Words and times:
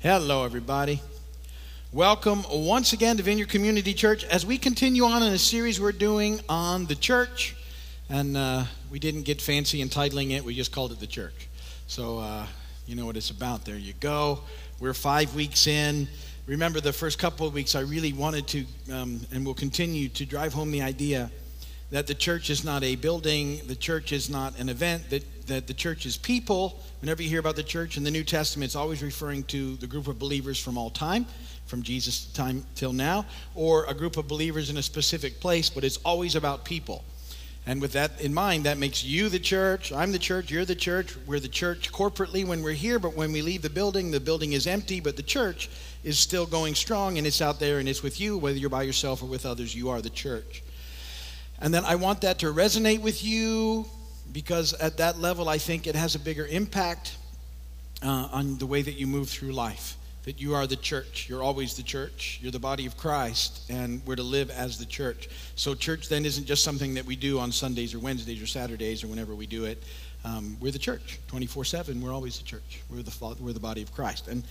Hello, 0.00 0.44
everybody. 0.44 1.02
Welcome 1.92 2.44
once 2.52 2.92
again 2.92 3.16
to 3.16 3.24
Vineyard 3.24 3.48
Community 3.48 3.92
Church 3.92 4.22
as 4.22 4.46
we 4.46 4.56
continue 4.56 5.02
on 5.02 5.24
in 5.24 5.32
a 5.32 5.38
series 5.38 5.80
we're 5.80 5.90
doing 5.90 6.38
on 6.48 6.86
the 6.86 6.94
church. 6.94 7.56
And 8.08 8.36
uh, 8.36 8.62
we 8.92 9.00
didn't 9.00 9.22
get 9.22 9.42
fancy 9.42 9.82
entitling 9.82 10.30
it, 10.30 10.44
we 10.44 10.54
just 10.54 10.70
called 10.70 10.92
it 10.92 11.00
the 11.00 11.08
church. 11.08 11.48
So, 11.88 12.20
uh, 12.20 12.46
you 12.86 12.94
know 12.94 13.06
what 13.06 13.16
it's 13.16 13.30
about. 13.30 13.64
There 13.64 13.74
you 13.74 13.92
go. 13.98 14.38
We're 14.78 14.94
five 14.94 15.34
weeks 15.34 15.66
in. 15.66 16.06
Remember, 16.46 16.80
the 16.80 16.92
first 16.92 17.18
couple 17.18 17.48
of 17.48 17.52
weeks, 17.52 17.74
I 17.74 17.80
really 17.80 18.12
wanted 18.12 18.46
to, 18.46 18.66
um, 18.92 19.20
and 19.32 19.44
will 19.44 19.52
continue 19.52 20.08
to 20.10 20.24
drive 20.24 20.52
home 20.52 20.70
the 20.70 20.82
idea 20.82 21.28
that 21.90 22.06
the 22.06 22.14
church 22.14 22.50
is 22.50 22.62
not 22.62 22.84
a 22.84 22.94
building, 22.94 23.62
the 23.66 23.74
church 23.74 24.12
is 24.12 24.30
not 24.30 24.60
an 24.60 24.68
event, 24.68 25.10
that, 25.10 25.24
that 25.48 25.66
the 25.66 25.74
church 25.74 26.06
is 26.06 26.16
people. 26.16 26.80
Whenever 27.00 27.22
you 27.22 27.28
hear 27.28 27.40
about 27.40 27.56
the 27.56 27.62
church 27.62 27.96
in 27.96 28.04
the 28.04 28.10
New 28.10 28.24
Testament, 28.24 28.68
it's 28.68 28.76
always 28.76 29.02
referring 29.02 29.42
to 29.44 29.76
the 29.76 29.86
group 29.86 30.06
of 30.06 30.18
believers 30.18 30.58
from 30.58 30.78
all 30.78 30.90
time, 30.90 31.26
from 31.66 31.82
Jesus' 31.82 32.26
time 32.32 32.64
till 32.74 32.92
now, 32.92 33.26
or 33.54 33.84
a 33.86 33.94
group 33.94 34.16
of 34.16 34.28
believers 34.28 34.70
in 34.70 34.76
a 34.76 34.82
specific 34.82 35.40
place, 35.40 35.68
but 35.68 35.84
it's 35.84 35.98
always 35.98 36.34
about 36.34 36.64
people. 36.64 37.04
And 37.66 37.82
with 37.82 37.92
that 37.92 38.18
in 38.20 38.32
mind, 38.32 38.64
that 38.64 38.78
makes 38.78 39.04
you 39.04 39.28
the 39.28 39.38
church. 39.38 39.92
I'm 39.92 40.10
the 40.10 40.18
church. 40.18 40.50
You're 40.50 40.64
the 40.64 40.74
church. 40.74 41.14
We're 41.26 41.38
the 41.38 41.48
church 41.48 41.92
corporately 41.92 42.46
when 42.46 42.62
we're 42.62 42.72
here, 42.72 42.98
but 42.98 43.14
when 43.14 43.30
we 43.30 43.42
leave 43.42 43.60
the 43.60 43.68
building, 43.68 44.10
the 44.10 44.20
building 44.20 44.54
is 44.54 44.66
empty, 44.66 45.00
but 45.00 45.16
the 45.16 45.22
church 45.22 45.68
is 46.02 46.18
still 46.18 46.46
going 46.46 46.74
strong 46.74 47.18
and 47.18 47.26
it's 47.26 47.42
out 47.42 47.60
there 47.60 47.78
and 47.78 47.88
it's 47.88 48.02
with 48.02 48.20
you, 48.20 48.38
whether 48.38 48.56
you're 48.56 48.70
by 48.70 48.84
yourself 48.84 49.22
or 49.22 49.26
with 49.26 49.44
others, 49.44 49.74
you 49.74 49.90
are 49.90 50.00
the 50.00 50.08
church. 50.08 50.62
And 51.60 51.74
then 51.74 51.84
I 51.84 51.96
want 51.96 52.22
that 52.22 52.38
to 52.38 52.46
resonate 52.46 53.02
with 53.02 53.22
you 53.24 53.84
because 54.32 54.74
at 54.74 54.98
that 54.98 55.18
level, 55.18 55.48
I 55.48 55.58
think 55.58 55.86
it 55.86 55.94
has 55.94 56.14
a 56.14 56.18
bigger 56.18 56.46
impact 56.46 57.16
uh, 58.02 58.28
on 58.30 58.58
the 58.58 58.66
way 58.66 58.82
that 58.82 58.94
you 58.94 59.06
move 59.06 59.28
through 59.28 59.52
life. 59.52 59.96
That 60.24 60.40
you 60.40 60.54
are 60.54 60.66
the 60.66 60.76
church. 60.76 61.26
You're 61.28 61.42
always 61.42 61.74
the 61.74 61.82
church. 61.82 62.38
You're 62.42 62.52
the 62.52 62.58
body 62.58 62.84
of 62.84 62.98
Christ, 62.98 63.62
and 63.70 64.02
we're 64.04 64.16
to 64.16 64.22
live 64.22 64.50
as 64.50 64.78
the 64.78 64.84
church. 64.84 65.30
So, 65.54 65.74
church 65.74 66.08
then 66.10 66.26
isn't 66.26 66.44
just 66.44 66.62
something 66.62 66.94
that 66.94 67.06
we 67.06 67.16
do 67.16 67.38
on 67.38 67.50
Sundays 67.50 67.94
or 67.94 67.98
Wednesdays 67.98 68.42
or 68.42 68.46
Saturdays 68.46 69.02
or 69.02 69.06
whenever 69.06 69.34
we 69.34 69.46
do 69.46 69.64
it. 69.64 69.82
Um, 70.24 70.58
we're 70.60 70.72
the 70.72 70.78
church 70.78 71.18
24 71.28 71.64
7. 71.64 72.00
We're 72.02 72.12
always 72.12 72.38
the 72.38 72.44
church. 72.44 72.82
We're 72.90 73.02
the, 73.02 73.36
we're 73.40 73.52
the 73.52 73.60
body 73.60 73.80
of 73.80 73.92
Christ. 73.94 74.28
And, 74.28 74.42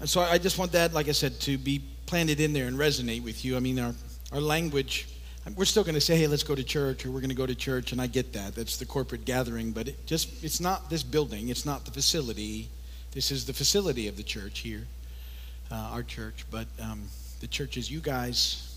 and 0.00 0.08
so 0.08 0.20
I 0.20 0.36
just 0.36 0.58
want 0.58 0.72
that, 0.72 0.92
like 0.92 1.08
I 1.08 1.12
said, 1.12 1.40
to 1.40 1.56
be 1.56 1.82
planted 2.04 2.40
in 2.40 2.52
there 2.52 2.66
and 2.66 2.76
resonate 2.76 3.22
with 3.22 3.44
you. 3.44 3.56
I 3.56 3.60
mean, 3.60 3.78
our, 3.78 3.94
our 4.32 4.40
language 4.40 5.08
we're 5.56 5.64
still 5.64 5.82
going 5.82 5.94
to 5.94 6.00
say, 6.00 6.16
hey, 6.16 6.26
let's 6.26 6.42
go 6.42 6.54
to 6.54 6.64
church, 6.64 7.06
or 7.06 7.10
we're 7.10 7.20
going 7.20 7.30
to 7.30 7.36
go 7.36 7.46
to 7.46 7.54
church, 7.54 7.92
and 7.92 8.00
I 8.00 8.06
get 8.06 8.32
that. 8.34 8.54
That's 8.54 8.76
the 8.76 8.86
corporate 8.86 9.24
gathering, 9.24 9.72
but 9.72 9.88
it 9.88 10.06
just 10.06 10.44
it's 10.44 10.60
not 10.60 10.90
this 10.90 11.02
building, 11.02 11.48
it's 11.48 11.64
not 11.64 11.84
the 11.84 11.90
facility. 11.90 12.68
This 13.12 13.30
is 13.30 13.46
the 13.46 13.54
facility 13.54 14.08
of 14.08 14.16
the 14.16 14.22
church 14.22 14.60
here, 14.60 14.86
uh, 15.70 15.74
our 15.92 16.02
church, 16.02 16.44
but 16.50 16.66
um, 16.80 17.08
the 17.40 17.46
church 17.46 17.76
is 17.76 17.90
you 17.90 18.00
guys 18.00 18.68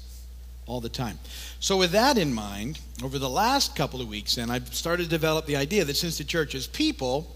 all 0.67 0.79
the 0.79 0.89
time. 0.89 1.19
So, 1.59 1.77
with 1.77 1.91
that 1.91 2.17
in 2.17 2.33
mind, 2.33 2.79
over 3.03 3.19
the 3.19 3.29
last 3.29 3.75
couple 3.75 4.01
of 4.01 4.07
weeks, 4.07 4.35
then 4.35 4.49
I've 4.49 4.73
started 4.73 5.03
to 5.03 5.09
develop 5.09 5.45
the 5.45 5.57
idea 5.57 5.83
that 5.83 5.97
since 5.97 6.17
the 6.17 6.23
church 6.23 6.55
is 6.55 6.67
people, 6.67 7.35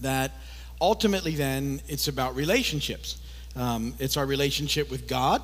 that 0.00 0.32
ultimately 0.80 1.34
then 1.36 1.80
it's 1.88 2.08
about 2.08 2.34
relationships. 2.34 3.20
Um, 3.54 3.94
it's 3.98 4.16
our 4.16 4.26
relationship 4.26 4.90
with 4.90 5.08
God, 5.08 5.42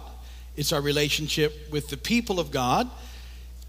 it's 0.56 0.72
our 0.72 0.80
relationship 0.80 1.70
with 1.70 1.88
the 1.88 1.96
people 1.96 2.38
of 2.38 2.50
God, 2.50 2.90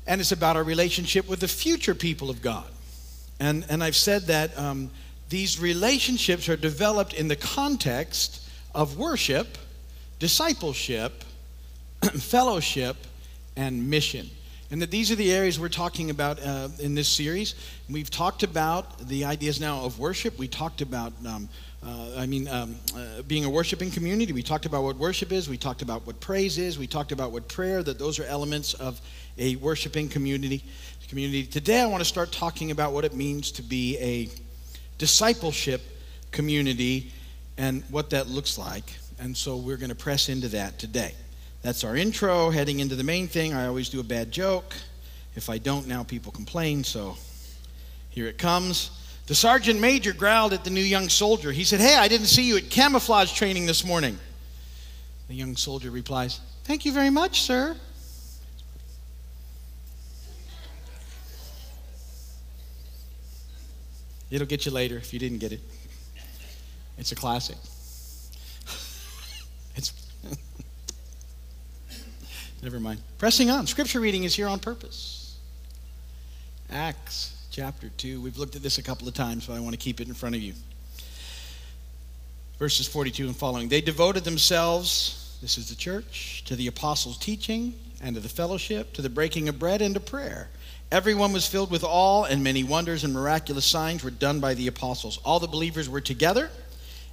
and 0.06 0.20
it's 0.20 0.31
about 0.31 0.56
our 0.56 0.64
relationship 0.64 1.28
with 1.28 1.39
the 1.39 1.48
future 1.48 1.95
people 1.95 2.30
of 2.30 2.42
God. 2.42 2.66
And, 3.39 3.66
and 3.70 3.84
I've 3.84 3.95
said 3.95 4.23
that 4.23 4.58
um, 4.58 4.92
these 5.30 5.59
relationships 5.59 6.50
are 6.50 6.58
developed 6.58 7.14
in 7.14 7.28
the 7.28 7.36
context 7.36 8.48
of 8.76 8.98
worship, 8.98 9.58
discipleship, 10.20 11.23
fellowship, 12.02 12.98
and 13.56 13.89
mission. 13.89 14.30
And 14.72 14.81
that 14.81 14.92
these 14.92 15.11
are 15.11 15.16
the 15.16 15.31
areas 15.31 15.60
we're 15.60 15.70
talking 15.70 16.10
about 16.10 16.43
uh, 16.43 16.70
in 16.80 16.95
this 16.95 17.08
series. 17.08 17.54
We've 17.89 18.10
talked 18.10 18.43
about 18.43 19.08
the 19.08 19.26
ideas 19.26 19.61
now 19.61 19.82
of 19.82 19.99
worship. 19.99 20.38
We 20.39 20.48
talked 20.48 20.82
about 20.82 21.14
um, 21.27 21.48
uh, 21.86 22.16
I 22.17 22.26
mean, 22.26 22.48
um, 22.48 22.76
uh, 22.95 23.21
being 23.23 23.44
a 23.44 23.49
worshiping 23.49 23.92
community, 23.92 24.32
we 24.32 24.44
talked 24.44 24.66
about 24.66 24.83
what 24.83 24.95
worship 24.95 25.32
is, 25.32 25.49
we 25.49 25.58
talked 25.58 25.82
about 25.82 26.08
what 26.08 26.20
praise 26.21 26.58
is, 26.58 26.80
we 26.80 26.88
talked 26.88 27.11
about 27.11 27.32
what 27.32 27.49
prayer, 27.49 27.83
that 27.83 27.99
those 27.99 28.20
are 28.20 28.23
elements 28.23 28.73
of 28.76 29.02
a 29.38 29.58
worshiping 29.58 30.08
community. 30.08 30.64
community. 31.10 31.43
Today, 31.43 31.82
I 31.82 31.86
want 31.88 32.02
to 32.02 32.05
start 32.05 32.32
talking 32.32 32.72
about 32.72 32.93
what 32.93 33.04
it 33.04 33.14
means 33.14 33.52
to 33.54 33.61
be 33.61 33.98
a 33.99 34.30
discipleship 34.98 35.82
community 36.32 37.11
and 37.58 37.83
what 37.89 38.10
that 38.11 38.27
looks 38.27 38.58
like. 38.58 38.86
And 39.20 39.36
so 39.36 39.58
we're 39.58 39.77
going 39.77 39.89
to 39.89 39.95
press 39.95 40.30
into 40.30 40.48
that 40.49 40.80
today. 40.80 41.14
That's 41.61 41.83
our 41.83 41.95
intro, 41.95 42.49
heading 42.49 42.80
into 42.80 42.95
the 42.95 43.04
main 43.04 43.27
thing. 43.27 43.54
I 43.54 43.67
always 43.67 43.89
do 43.89 43.99
a 43.99 44.04
bad 44.04 44.32
joke. 44.32 44.73
If 45.36 45.49
I 45.49 45.58
don't, 45.58 45.88
now 45.88 46.04
people 46.04 46.32
complain, 46.32 46.83
so 46.83 47.17
here 48.10 48.27
it 48.27 48.38
comes. 48.38 49.02
The 49.26 49.36
sergeant 49.36 49.80
major 49.80 50.11
growled 50.11 50.52
at 50.52 50.66
the 50.66 50.70
new 50.70 50.82
young 50.82 51.08
soldier. 51.08 51.52
He 51.52 51.64
said, 51.64 51.80
Hey, 51.80 51.95
I 51.95 52.08
didn't 52.08 52.28
see 52.28 52.44
you 52.44 52.58
at 52.58 52.70
camouflage 52.70 53.34
training 53.34 53.66
this 53.66 53.86
morning. 53.86 54.20
The 55.30 55.36
young 55.36 55.56
soldier 55.56 55.92
replies, 55.92 56.42
Thank 56.66 56.84
you 56.86 56.92
very 56.92 57.10
much, 57.10 57.42
sir. 57.42 57.78
It'll 64.30 64.48
get 64.48 64.66
you 64.66 64.72
later 64.72 64.98
if 64.98 65.14
you 65.14 65.20
didn't 65.20 65.38
get 65.38 65.52
it. 65.52 65.61
It's 66.98 67.11
a 67.11 67.16
classic. 67.16 67.55
it's 69.76 69.94
Never 72.61 72.80
mind. 72.80 73.00
Pressing 73.20 73.50
on. 73.50 73.67
Scripture 73.67 74.00
reading 74.00 74.23
is 74.23 74.36
here 74.36 74.48
on 74.48 74.60
purpose. 74.60 75.38
Acts 76.70 77.33
chapter 77.53 77.89
2. 77.97 78.19
We've 78.19 78.39
looked 78.39 78.55
at 78.55 78.64
this 78.64 78.80
a 78.80 78.83
couple 78.83 79.08
of 79.08 79.14
times, 79.14 79.45
but 79.45 79.53
I 79.53 79.59
want 79.59 79.73
to 79.73 79.77
keep 79.77 80.02
it 80.02 80.08
in 80.08 80.15
front 80.15 80.33
of 80.33 80.41
you. 80.41 80.53
Verses 82.58 82.87
42 82.87 83.27
and 83.27 83.36
following. 83.36 83.69
They 83.69 83.80
devoted 83.80 84.23
themselves, 84.23 85.37
this 85.39 85.59
is 85.59 85.69
the 85.69 85.75
church, 85.75 86.43
to 86.47 86.55
the 86.55 86.65
apostles' 86.65 87.19
teaching 87.19 87.75
and 88.02 88.15
to 88.15 88.21
the 88.21 88.30
fellowship, 88.30 88.93
to 88.93 89.03
the 89.03 89.09
breaking 89.09 89.49
of 89.49 89.59
bread 89.59 89.83
and 89.83 89.93
to 89.93 89.99
prayer. 89.99 90.49
Everyone 90.92 91.31
was 91.31 91.47
filled 91.47 91.69
with 91.69 91.83
awe, 91.83 92.23
and 92.23 92.43
many 92.43 92.63
wonders 92.63 93.03
and 93.03 93.13
miraculous 93.13 93.65
signs 93.65 94.03
were 94.03 94.09
done 94.09 94.39
by 94.39 94.55
the 94.55 94.65
apostles. 94.65 95.19
All 95.23 95.39
the 95.39 95.47
believers 95.47 95.87
were 95.87 96.02
together 96.02 96.49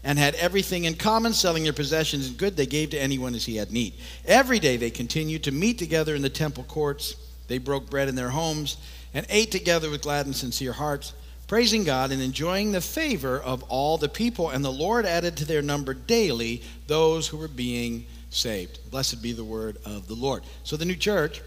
and 0.03 0.19
had 0.19 0.35
everything 0.37 0.85
in 0.85 0.95
common, 0.95 1.35
selling 1.35 1.65
their 1.65 1.75
possessions 1.75 2.29
and 2.29 2.39
good 2.39 2.57
they 2.57 2.65
gave 2.65 2.89
to 2.91 2.99
anyone 2.99 3.35
as 3.35 3.45
he 3.45 3.57
had 3.57 3.71
need. 3.71 3.93
Every 4.25 4.59
day 4.59 4.79
they 4.79 4.91
continued 4.91 5.45
to 5.45 5.53
meet 5.53 5.77
together 5.77 6.15
in 6.15 6.23
the 6.23 6.31
temple 6.31 6.65
courts. 6.65 7.15
They 7.47 7.59
broke 7.59 7.91
bread 7.91 8.09
in 8.09 8.15
their 8.15 8.31
homes 8.31 8.79
and 9.15 9.27
ate 9.29 9.51
together 9.51 9.91
with 9.91 10.03
glad 10.03 10.27
and 10.27 10.35
sincere 10.35 10.73
hearts, 10.73 11.13
praising 11.47 11.85
God 11.85 12.13
and 12.13 12.23
enjoying 12.23 12.73
the 12.73 12.81
favor 12.81 13.39
of 13.39 13.63
all 13.65 13.99
the 13.99 14.09
people. 14.09 14.51
And 14.51 14.65
the 14.65 14.73
Lord 14.73 15.05
added 15.05 15.37
to 15.39 15.45
their 15.45 15.63
number 15.63 15.95
daily 15.95 16.63
those 16.87 17.29
who 17.29 17.37
were 17.37 17.49
being 17.49 18.07
saved. 18.31 18.91
Blessed 18.91 19.23
be 19.23 19.33
the 19.33 19.45
word 19.45 19.79
of 19.85 20.07
the 20.07 20.15
Lord. 20.15 20.45
So 20.63 20.77
the 20.77 20.85
new 20.85 20.97
church 20.97 21.43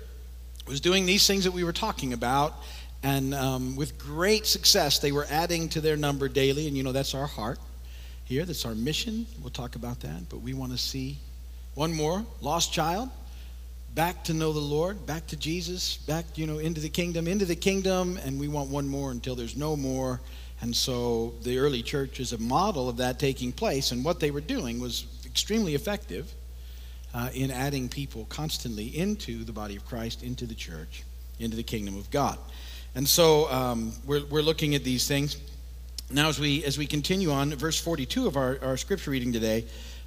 was 0.68 0.82
doing 0.82 1.06
these 1.06 1.26
things 1.26 1.46
that 1.46 1.52
we 1.52 1.64
were 1.64 1.74
talking 1.74 2.14
about. 2.14 2.54
And 3.02 3.34
um, 3.34 3.76
with 3.76 3.98
great 3.98 4.46
success, 4.46 5.00
they 5.00 5.12
were 5.12 5.28
adding 5.30 5.70
to 5.70 5.82
their 5.82 5.98
number 5.98 6.28
daily. 6.30 6.68
And 6.68 6.78
you 6.78 6.84
know, 6.84 6.92
that's 6.92 7.16
our 7.16 7.28
heart 7.28 7.60
here. 8.26 8.46
That's 8.46 8.66
our 8.66 8.76
mission. 8.76 9.26
We'll 9.42 9.52
talk 9.52 9.76
about 9.76 10.02
that. 10.02 10.30
But 10.30 10.40
we 10.42 10.54
want 10.54 10.72
to 10.72 10.78
see 10.78 11.18
one 11.76 11.94
more 11.94 12.26
lost 12.42 12.72
child 12.72 13.10
back 13.94 14.24
to 14.24 14.34
know 14.34 14.52
the 14.52 14.60
Lord, 14.60 15.06
back 15.06 15.28
to 15.28 15.36
Jesus, 15.36 15.98
back, 15.98 16.38
you 16.38 16.48
know, 16.48 16.58
into 16.58 16.82
the 16.82 16.90
kingdom, 16.90 17.28
into 17.28 17.46
the 17.46 17.56
kingdom, 17.56 18.20
and 18.26 18.40
we 18.40 18.48
want 18.48 18.70
one 18.70 18.88
more 18.88 19.12
until 19.12 19.36
there's 19.36 19.56
no 19.56 19.76
more. 19.76 20.20
And 20.62 20.76
so 20.76 21.34
the 21.44 21.60
early 21.60 21.84
church 21.84 22.20
is 22.20 22.34
a 22.34 22.38
model 22.38 22.90
of 22.90 22.98
that 22.98 23.20
taking 23.20 23.52
place, 23.52 23.92
and 23.92 24.04
what 24.04 24.20
they 24.20 24.32
were 24.32 24.42
doing 24.42 24.80
was 24.80 25.06
extremely 25.26 25.76
effective 25.76 26.34
uh, 27.14 27.30
in 27.34 27.52
adding 27.52 27.88
people 27.88 28.26
constantly 28.26 28.88
into 28.98 29.44
the 29.44 29.52
body 29.52 29.76
of 29.76 29.86
Christ, 29.86 30.24
into 30.24 30.46
the 30.46 30.56
church, 30.56 31.04
into 31.40 31.56
the 31.56 31.64
kingdom 31.64 31.98
of 31.98 32.10
God. 32.10 32.40
And 32.96 33.08
so 33.08 33.52
um, 33.52 33.94
we're, 34.06 34.26
we're 34.26 34.42
looking 34.42 34.74
at 34.74 34.84
these 34.84 35.08
things. 35.08 35.38
Now, 36.10 36.30
as 36.30 36.40
we, 36.40 36.64
as 36.64 36.78
we 36.78 36.86
continue 36.86 37.32
on, 37.32 37.54
verse 37.56 37.80
42 37.80 38.28
of 38.28 38.38
our, 38.38 38.58
our 38.62 38.78
scripture 38.78 39.12
reading 39.12 39.34
today, 39.34 39.66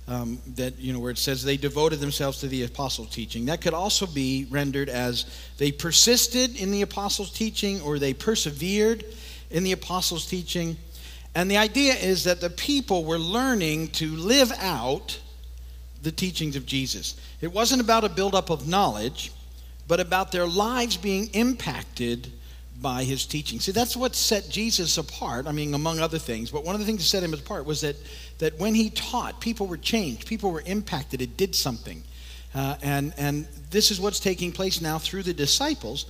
um, 0.09 0.39
that 0.55 0.79
you 0.79 0.93
know 0.93 1.01
where 1.01 1.11
it 1.11 1.19
says 1.19 1.43
they 1.43 1.57
devoted 1.57 2.01
themselves 2.01 2.39
to 2.41 2.49
the 2.49 2.63
apostles' 2.63 3.11
teaching. 3.11 3.47
That 3.47 3.61
could 3.61 3.75
also 3.75 4.07
be 4.07 4.47
rendered 4.51 4.89
as 4.89 5.27
they 5.59 5.73
persisted 5.73 6.57
in 6.57 6.71
the 6.71 6.83
apostles' 6.83 7.33
teaching 7.33 7.81
or 7.81 7.99
they 7.99 8.15
persevered 8.15 9.05
in 9.51 9.65
the 9.65 9.73
apostles' 9.73 10.27
teaching. 10.27 10.77
And 11.35 11.51
the 11.51 11.57
idea 11.57 11.95
is 11.95 12.25
that 12.25 12.41
the 12.41 12.51
people 12.51 13.05
were 13.05 13.19
learning 13.19 13.89
to 13.89 14.15
live 14.17 14.53
out 14.53 15.19
the 16.03 16.13
teachings 16.13 16.57
of 16.57 16.67
Jesus. 16.67 17.17
It 17.41 17.53
wasn't 17.53 17.81
about 17.81 18.05
a 18.05 18.09
buildup 18.09 18.49
of 18.49 18.69
knowledge, 18.69 19.33
but 19.89 20.01
about 20.01 20.33
their 20.33 20.47
lives 20.47 20.97
being 20.97 21.29
impacted 21.35 22.33
by 22.81 23.05
his 23.05 23.27
teaching. 23.27 23.61
See, 23.61 23.73
that's 23.73 23.97
what 23.97 24.15
set 24.15 24.49
Jesus 24.49 24.99
apart. 24.99 25.47
I 25.47 25.53
mean, 25.53 25.75
among 25.75 25.99
other 25.99 26.19
things, 26.19 26.51
but 26.51 26.65
one 26.65 26.75
of 26.75 26.81
the 26.81 26.87
things 26.87 26.99
that 26.99 27.09
set 27.09 27.23
him 27.23 27.33
apart 27.33 27.65
was 27.65 27.81
that, 27.81 27.97
that 28.39 28.59
when 28.59 28.75
he 28.75 28.91
taught, 28.91 29.41
people 29.41 29.67
were 29.67 29.77
changed, 29.77 30.27
people 30.27 30.51
were 30.51 30.63
impacted, 30.67 31.23
it 31.23 31.37
did 31.37 31.55
something. 31.55 32.03
Uh, 32.55 32.77
and, 32.83 33.13
and 33.19 33.47
this 33.71 33.91
is 33.91 34.01
what's 34.01 34.21
taking 34.21 34.53
place 34.53 34.81
now 34.81 34.99
through 34.99 35.23
the 35.23 35.35
disciples. 35.35 36.07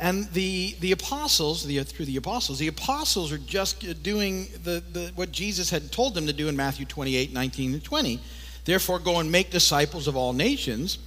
And 0.00 0.28
the, 0.32 0.74
the 0.80 0.92
apostles, 0.92 1.64
the, 1.64 1.82
through 1.84 2.06
the 2.06 2.16
apostles, 2.16 2.58
the 2.58 2.68
apostles 2.68 3.30
are 3.30 3.38
just 3.38 4.02
doing 4.02 4.48
the, 4.64 4.82
the, 4.92 5.12
what 5.14 5.30
Jesus 5.30 5.70
had 5.70 5.92
told 5.92 6.14
them 6.14 6.26
to 6.26 6.32
do 6.32 6.48
in 6.48 6.56
Matthew 6.56 6.86
28 6.86 7.32
19 7.32 7.74
and 7.74 7.84
20. 7.84 8.20
Therefore, 8.64 8.98
go 8.98 9.18
and 9.20 9.30
make 9.30 9.50
disciples 9.50 10.08
of 10.08 10.16
all 10.16 10.32
nations 10.32 10.98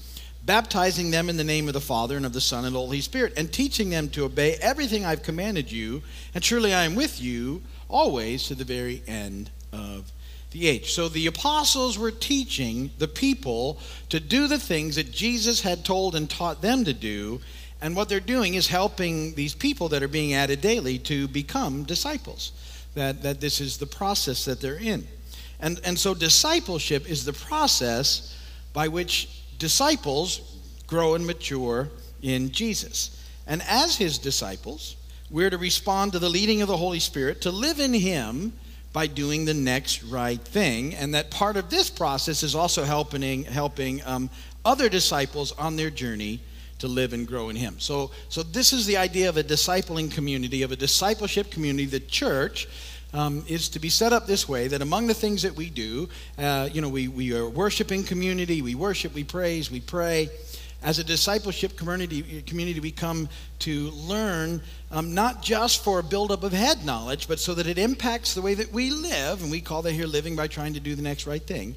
baptizing 0.45 1.11
them 1.11 1.29
in 1.29 1.37
the 1.37 1.43
name 1.43 1.67
of 1.67 1.73
the 1.73 1.81
Father 1.81 2.17
and 2.17 2.25
of 2.25 2.33
the 2.33 2.41
Son 2.41 2.65
and 2.65 2.75
the 2.75 2.79
Holy 2.79 3.01
Spirit, 3.01 3.33
and 3.35 3.51
teaching 3.51 3.89
them 3.89 4.09
to 4.09 4.25
obey 4.25 4.55
everything 4.61 5.05
I've 5.05 5.23
commanded 5.23 5.71
you. 5.71 6.03
And 6.33 6.43
surely 6.43 6.73
I 6.73 6.83
am 6.83 6.95
with 6.95 7.21
you 7.21 7.63
always 7.89 8.47
to 8.47 8.55
the 8.55 8.63
very 8.63 9.01
end 9.07 9.49
of 9.73 10.11
the 10.51 10.67
age. 10.67 10.93
So 10.93 11.09
the 11.09 11.27
apostles 11.27 11.97
were 11.97 12.11
teaching 12.11 12.91
the 12.97 13.07
people 13.07 13.79
to 14.09 14.19
do 14.19 14.47
the 14.47 14.59
things 14.59 14.95
that 14.95 15.11
Jesus 15.11 15.61
had 15.61 15.83
told 15.83 16.15
and 16.15 16.29
taught 16.29 16.61
them 16.61 16.85
to 16.85 16.93
do. 16.93 17.41
And 17.81 17.95
what 17.95 18.07
they're 18.07 18.19
doing 18.19 18.53
is 18.53 18.67
helping 18.67 19.33
these 19.35 19.53
people 19.53 19.89
that 19.89 20.01
are 20.01 20.07
being 20.07 20.33
added 20.33 20.61
daily 20.61 20.97
to 20.99 21.27
become 21.27 21.83
disciples. 21.83 22.51
That, 22.93 23.23
that 23.23 23.41
this 23.41 23.59
is 23.59 23.77
the 23.77 23.85
process 23.85 24.45
that 24.45 24.61
they're 24.61 24.79
in. 24.79 25.05
And, 25.59 25.81
and 25.83 25.99
so 25.99 26.13
discipleship 26.13 27.09
is 27.09 27.25
the 27.25 27.33
process 27.33 28.37
by 28.71 28.87
which 28.87 29.27
disciples 29.57 30.41
grow 30.87 31.15
and 31.15 31.25
mature 31.25 31.89
in 32.21 32.51
Jesus. 32.51 33.23
And 33.47 33.61
as 33.63 33.95
his 33.95 34.17
disciples, 34.17 34.95
we're 35.29 35.49
to 35.49 35.57
respond 35.57 36.13
to 36.13 36.19
the 36.19 36.29
leading 36.29 36.61
of 36.61 36.67
the 36.67 36.77
Holy 36.77 36.99
Spirit, 36.99 37.41
to 37.41 37.51
live 37.51 37.79
in 37.79 37.93
him 37.93 38.53
by 38.93 39.07
doing 39.07 39.45
the 39.45 39.53
next 39.53 40.03
right 40.03 40.39
thing. 40.39 40.95
And 40.95 41.13
that 41.15 41.29
part 41.31 41.57
of 41.57 41.69
this 41.69 41.89
process 41.89 42.43
is 42.43 42.55
also 42.55 42.83
helping, 42.83 43.43
helping 43.43 44.01
um, 44.05 44.29
other 44.63 44.87
disciples 44.87 45.51
on 45.53 45.75
their 45.75 45.89
journey 45.89 46.39
to 46.79 46.87
live 46.87 47.13
and 47.13 47.27
grow 47.27 47.49
in 47.49 47.55
him. 47.55 47.79
So, 47.79 48.11
so 48.29 48.43
this 48.43 48.73
is 48.73 48.85
the 48.85 48.97
idea 48.97 49.29
of 49.29 49.37
a 49.37 49.43
discipling 49.43 50.11
community, 50.11 50.61
of 50.61 50.71
a 50.71 50.75
discipleship 50.75 51.51
community, 51.51 51.85
the 51.85 51.99
church 51.99 52.67
um, 53.15 53.45
is 53.47 53.69
to 53.69 53.79
be 53.79 53.89
set 53.89 54.11
up 54.11 54.27
this 54.27 54.47
way 54.47 54.67
that 54.67 54.81
among 54.81 55.07
the 55.07 55.13
things 55.13 55.41
that 55.43 55.55
we 55.55 55.69
do, 55.69 56.09
uh, 56.37 56.67
you 56.71 56.81
know, 56.81 56.89
we, 56.89 57.07
we 57.07 57.33
are 57.33 57.47
worshiping 57.47 58.03
community, 58.03 58.61
we 58.61 58.75
worship, 58.75 59.13
we 59.13 59.23
praise, 59.23 59.71
we 59.71 59.79
pray. 59.79 60.29
As 60.83 60.99
a 60.99 61.03
discipleship 61.03 61.77
community, 61.77 62.43
community 62.45 62.79
we 62.79 62.91
come 62.91 63.29
to 63.59 63.89
learn 63.91 64.61
um, 64.91 65.15
not 65.15 65.41
just 65.41 65.83
for 65.83 65.99
a 65.99 66.03
buildup 66.03 66.43
of 66.43 66.51
head 66.51 66.85
knowledge, 66.85 67.27
but 67.27 67.39
so 67.39 67.53
that 67.55 67.65
it 67.65 67.77
impacts 67.77 68.35
the 68.35 68.41
way 68.41 68.53
that 68.53 68.71
we 68.71 68.91
live, 68.91 69.41
and 69.41 69.49
we 69.49 69.61
call 69.61 69.81
that 69.83 69.93
here 69.93 70.05
living 70.05 70.35
by 70.35 70.47
trying 70.47 70.73
to 70.73 70.79
do 70.79 70.93
the 70.93 71.01
next 71.01 71.25
right 71.25 71.41
thing. 71.41 71.73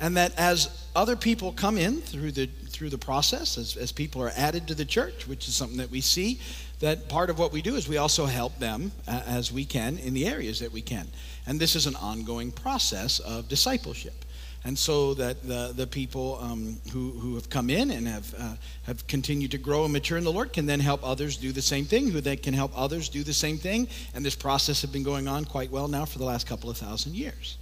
And 0.00 0.16
that 0.16 0.32
as 0.38 0.86
other 0.96 1.16
people 1.16 1.52
come 1.52 1.76
in 1.76 2.00
through 2.00 2.32
the 2.32 2.46
through 2.46 2.90
the 2.90 2.98
process, 2.98 3.58
as, 3.58 3.76
as 3.76 3.90
people 3.90 4.22
are 4.22 4.30
added 4.36 4.68
to 4.68 4.74
the 4.74 4.84
church, 4.84 5.26
which 5.26 5.48
is 5.48 5.54
something 5.54 5.78
that 5.78 5.90
we 5.90 6.00
see, 6.00 6.38
that 6.80 7.08
part 7.08 7.30
of 7.30 7.38
what 7.38 7.52
we 7.52 7.62
do 7.62 7.74
is 7.76 7.88
we 7.88 7.96
also 7.96 8.26
help 8.26 8.58
them 8.58 8.92
uh, 9.06 9.22
as 9.26 9.52
we 9.52 9.64
can 9.64 9.98
in 9.98 10.14
the 10.14 10.26
areas 10.26 10.60
that 10.60 10.72
we 10.72 10.80
can. 10.80 11.06
And 11.46 11.58
this 11.58 11.74
is 11.74 11.86
an 11.86 11.96
ongoing 11.96 12.52
process 12.52 13.18
of 13.20 13.48
discipleship. 13.48 14.24
And 14.64 14.78
so 14.78 15.14
that 15.14 15.42
the, 15.46 15.72
the 15.74 15.86
people 15.86 16.38
um, 16.40 16.78
who, 16.92 17.10
who 17.12 17.34
have 17.36 17.48
come 17.48 17.70
in 17.70 17.90
and 17.90 18.06
have, 18.06 18.34
uh, 18.36 18.54
have 18.84 19.06
continued 19.06 19.52
to 19.52 19.58
grow 19.58 19.84
and 19.84 19.92
mature 19.92 20.18
in 20.18 20.24
the 20.24 20.32
Lord 20.32 20.52
can 20.52 20.66
then 20.66 20.80
help 20.80 21.00
others 21.02 21.36
do 21.36 21.52
the 21.52 21.62
same 21.62 21.84
thing, 21.84 22.10
who 22.10 22.20
then 22.20 22.38
can 22.38 22.54
help 22.54 22.72
others 22.74 23.08
do 23.08 23.22
the 23.22 23.32
same 23.32 23.56
thing. 23.56 23.88
And 24.14 24.24
this 24.24 24.34
process 24.34 24.80
has 24.82 24.90
been 24.90 25.04
going 25.04 25.28
on 25.28 25.44
quite 25.44 25.70
well 25.70 25.88
now 25.88 26.04
for 26.04 26.18
the 26.18 26.24
last 26.24 26.46
couple 26.46 26.68
of 26.68 26.76
thousand 26.76 27.14
years. 27.14 27.56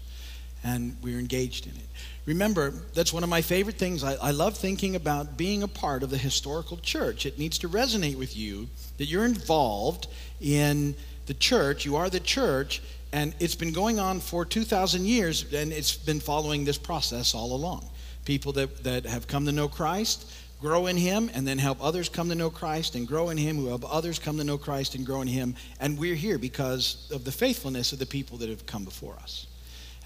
And 0.65 0.97
we're 1.03 1.19
engaged 1.19 1.67
in 1.67 1.73
it. 1.73 1.87
Remember, 2.27 2.71
that's 2.93 3.13
one 3.13 3.23
of 3.23 3.29
my 3.29 3.41
favorite 3.41 3.77
things. 3.77 4.03
I, 4.03 4.15
I, 4.15 4.33
love 4.33 4.59
thinking 4.59 4.97
about 4.97 5.37
being 5.37 5.63
a 5.63 5.69
part 5.69 6.03
of 6.03 6.11
the 6.11 6.19
historical 6.19 6.77
church. 6.79 7.25
It 7.25 7.39
needs 7.39 7.57
to 7.59 7.69
resonate 7.69 8.17
with 8.17 8.37
you 8.37 8.67
that 8.99 9.05
you're 9.05 9.25
involved 9.25 10.09
in 10.41 10.97
the 11.27 11.35
church. 11.35 11.85
You 11.85 11.95
are 11.95 12.11
the 12.11 12.19
church, 12.19 12.83
and 13.13 13.33
it's 13.39 13.55
been 13.55 13.73
going 13.73 14.01
on 14.01 14.19
for 14.19 14.45
2,000 14.45 15.07
years, 15.07 15.53
and 15.53 15.73
it's 15.73 15.95
been 15.95 16.19
following 16.19 16.65
this 16.65 16.79
process 16.79 17.33
all 17.33 17.55
along. 17.55 17.89
People 18.25 18.53
that, 18.55 18.83
that 18.83 19.07
have 19.07 19.29
come 19.29 19.47
to 19.47 19.53
know 19.53 19.69
Christ, 19.69 20.29
grow 20.61 20.87
in 20.87 20.97
Him, 20.97 21.31
and 21.33 21.47
then 21.47 21.59
help 21.59 21.79
others 21.81 22.09
come 22.09 22.29
to 22.31 22.35
know 22.35 22.51
Christ 22.51 22.97
and 22.97 23.07
grow 23.07 23.31
in 23.31 23.37
Him, 23.39 23.55
who 23.55 23.69
help 23.69 23.85
others 23.89 24.19
come 24.19 24.37
to 24.39 24.45
know 24.45 24.59
Christ 24.59 24.97
and 24.97 25.07
grow 25.07 25.21
in 25.21 25.29
Him. 25.29 25.55
And 25.79 25.97
we're 25.97 26.17
here 26.17 26.39
because 26.39 27.09
of 27.15 27.25
the 27.25 27.31
faithfulness 27.31 27.93
of 27.93 28.01
the 28.01 28.07
people 28.07 28.39
that 28.39 28.49
have 28.49 28.67
come 28.67 28.85
before 28.85 29.15
us 29.15 29.47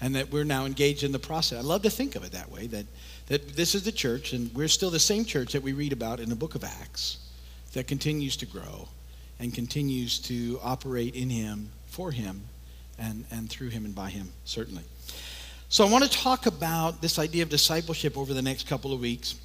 and 0.01 0.15
that 0.15 0.31
we're 0.31 0.43
now 0.43 0.65
engaged 0.65 1.03
in 1.03 1.11
the 1.11 1.19
process. 1.19 1.59
I 1.59 1.61
love 1.61 1.83
to 1.83 1.89
think 1.89 2.15
of 2.15 2.23
it 2.23 2.31
that 2.31 2.51
way, 2.51 2.67
that, 2.67 2.85
that 3.27 3.55
this 3.55 3.75
is 3.75 3.83
the 3.83 3.91
church, 3.91 4.33
and 4.33 4.53
we're 4.53 4.67
still 4.67 4.89
the 4.89 4.99
same 4.99 5.23
church 5.23 5.53
that 5.53 5.61
we 5.61 5.73
read 5.73 5.93
about 5.93 6.19
in 6.19 6.27
the 6.27 6.35
book 6.35 6.55
of 6.55 6.63
Acts 6.63 7.17
that 7.73 7.87
continues 7.87 8.35
to 8.37 8.45
grow 8.45 8.87
and 9.39 9.53
continues 9.53 10.19
to 10.19 10.59
operate 10.63 11.15
in 11.15 11.29
Him, 11.29 11.69
for 11.85 12.11
Him, 12.11 12.41
and, 12.97 13.25
and 13.31 13.49
through 13.49 13.69
Him 13.69 13.85
and 13.85 13.95
by 13.95 14.09
Him, 14.09 14.29
certainly. 14.43 14.83
So 15.69 15.85
I 15.85 15.89
want 15.89 16.03
to 16.03 16.09
talk 16.09 16.47
about 16.47 17.01
this 17.01 17.17
idea 17.17 17.43
of 17.43 17.49
discipleship 17.49 18.17
over 18.17 18.33
the 18.33 18.41
next 18.41 18.67
couple 18.67 18.93
of 18.93 18.99
weeks 18.99 19.35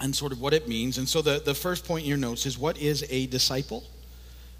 and 0.00 0.14
sort 0.14 0.32
of 0.32 0.40
what 0.40 0.52
it 0.52 0.68
means. 0.68 0.98
And 0.98 1.08
so 1.08 1.22
the, 1.22 1.40
the 1.42 1.54
first 1.54 1.86
point 1.86 2.02
in 2.02 2.08
your 2.08 2.18
notes 2.18 2.44
is 2.44 2.58
what 2.58 2.76
is 2.76 3.06
a 3.08 3.26
disciple? 3.26 3.84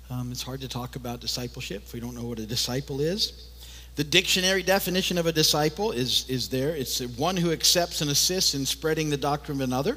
Um, 0.08 0.30
it's 0.30 0.42
hard 0.42 0.60
to 0.62 0.68
talk 0.68 0.96
about 0.96 1.20
discipleship 1.20 1.82
if 1.84 1.92
we 1.92 2.00
don't 2.00 2.14
know 2.14 2.24
what 2.24 2.38
a 2.38 2.46
disciple 2.46 3.00
is. 3.00 3.50
The 3.96 4.04
dictionary 4.04 4.62
definition 4.62 5.16
of 5.16 5.24
a 5.24 5.32
disciple 5.32 5.90
is, 5.90 6.28
is 6.28 6.50
there. 6.50 6.76
It's 6.76 7.00
one 7.00 7.34
who 7.34 7.50
accepts 7.50 8.02
and 8.02 8.10
assists 8.10 8.54
in 8.54 8.66
spreading 8.66 9.08
the 9.08 9.16
doctrine 9.16 9.56
of 9.56 9.66
another, 9.66 9.96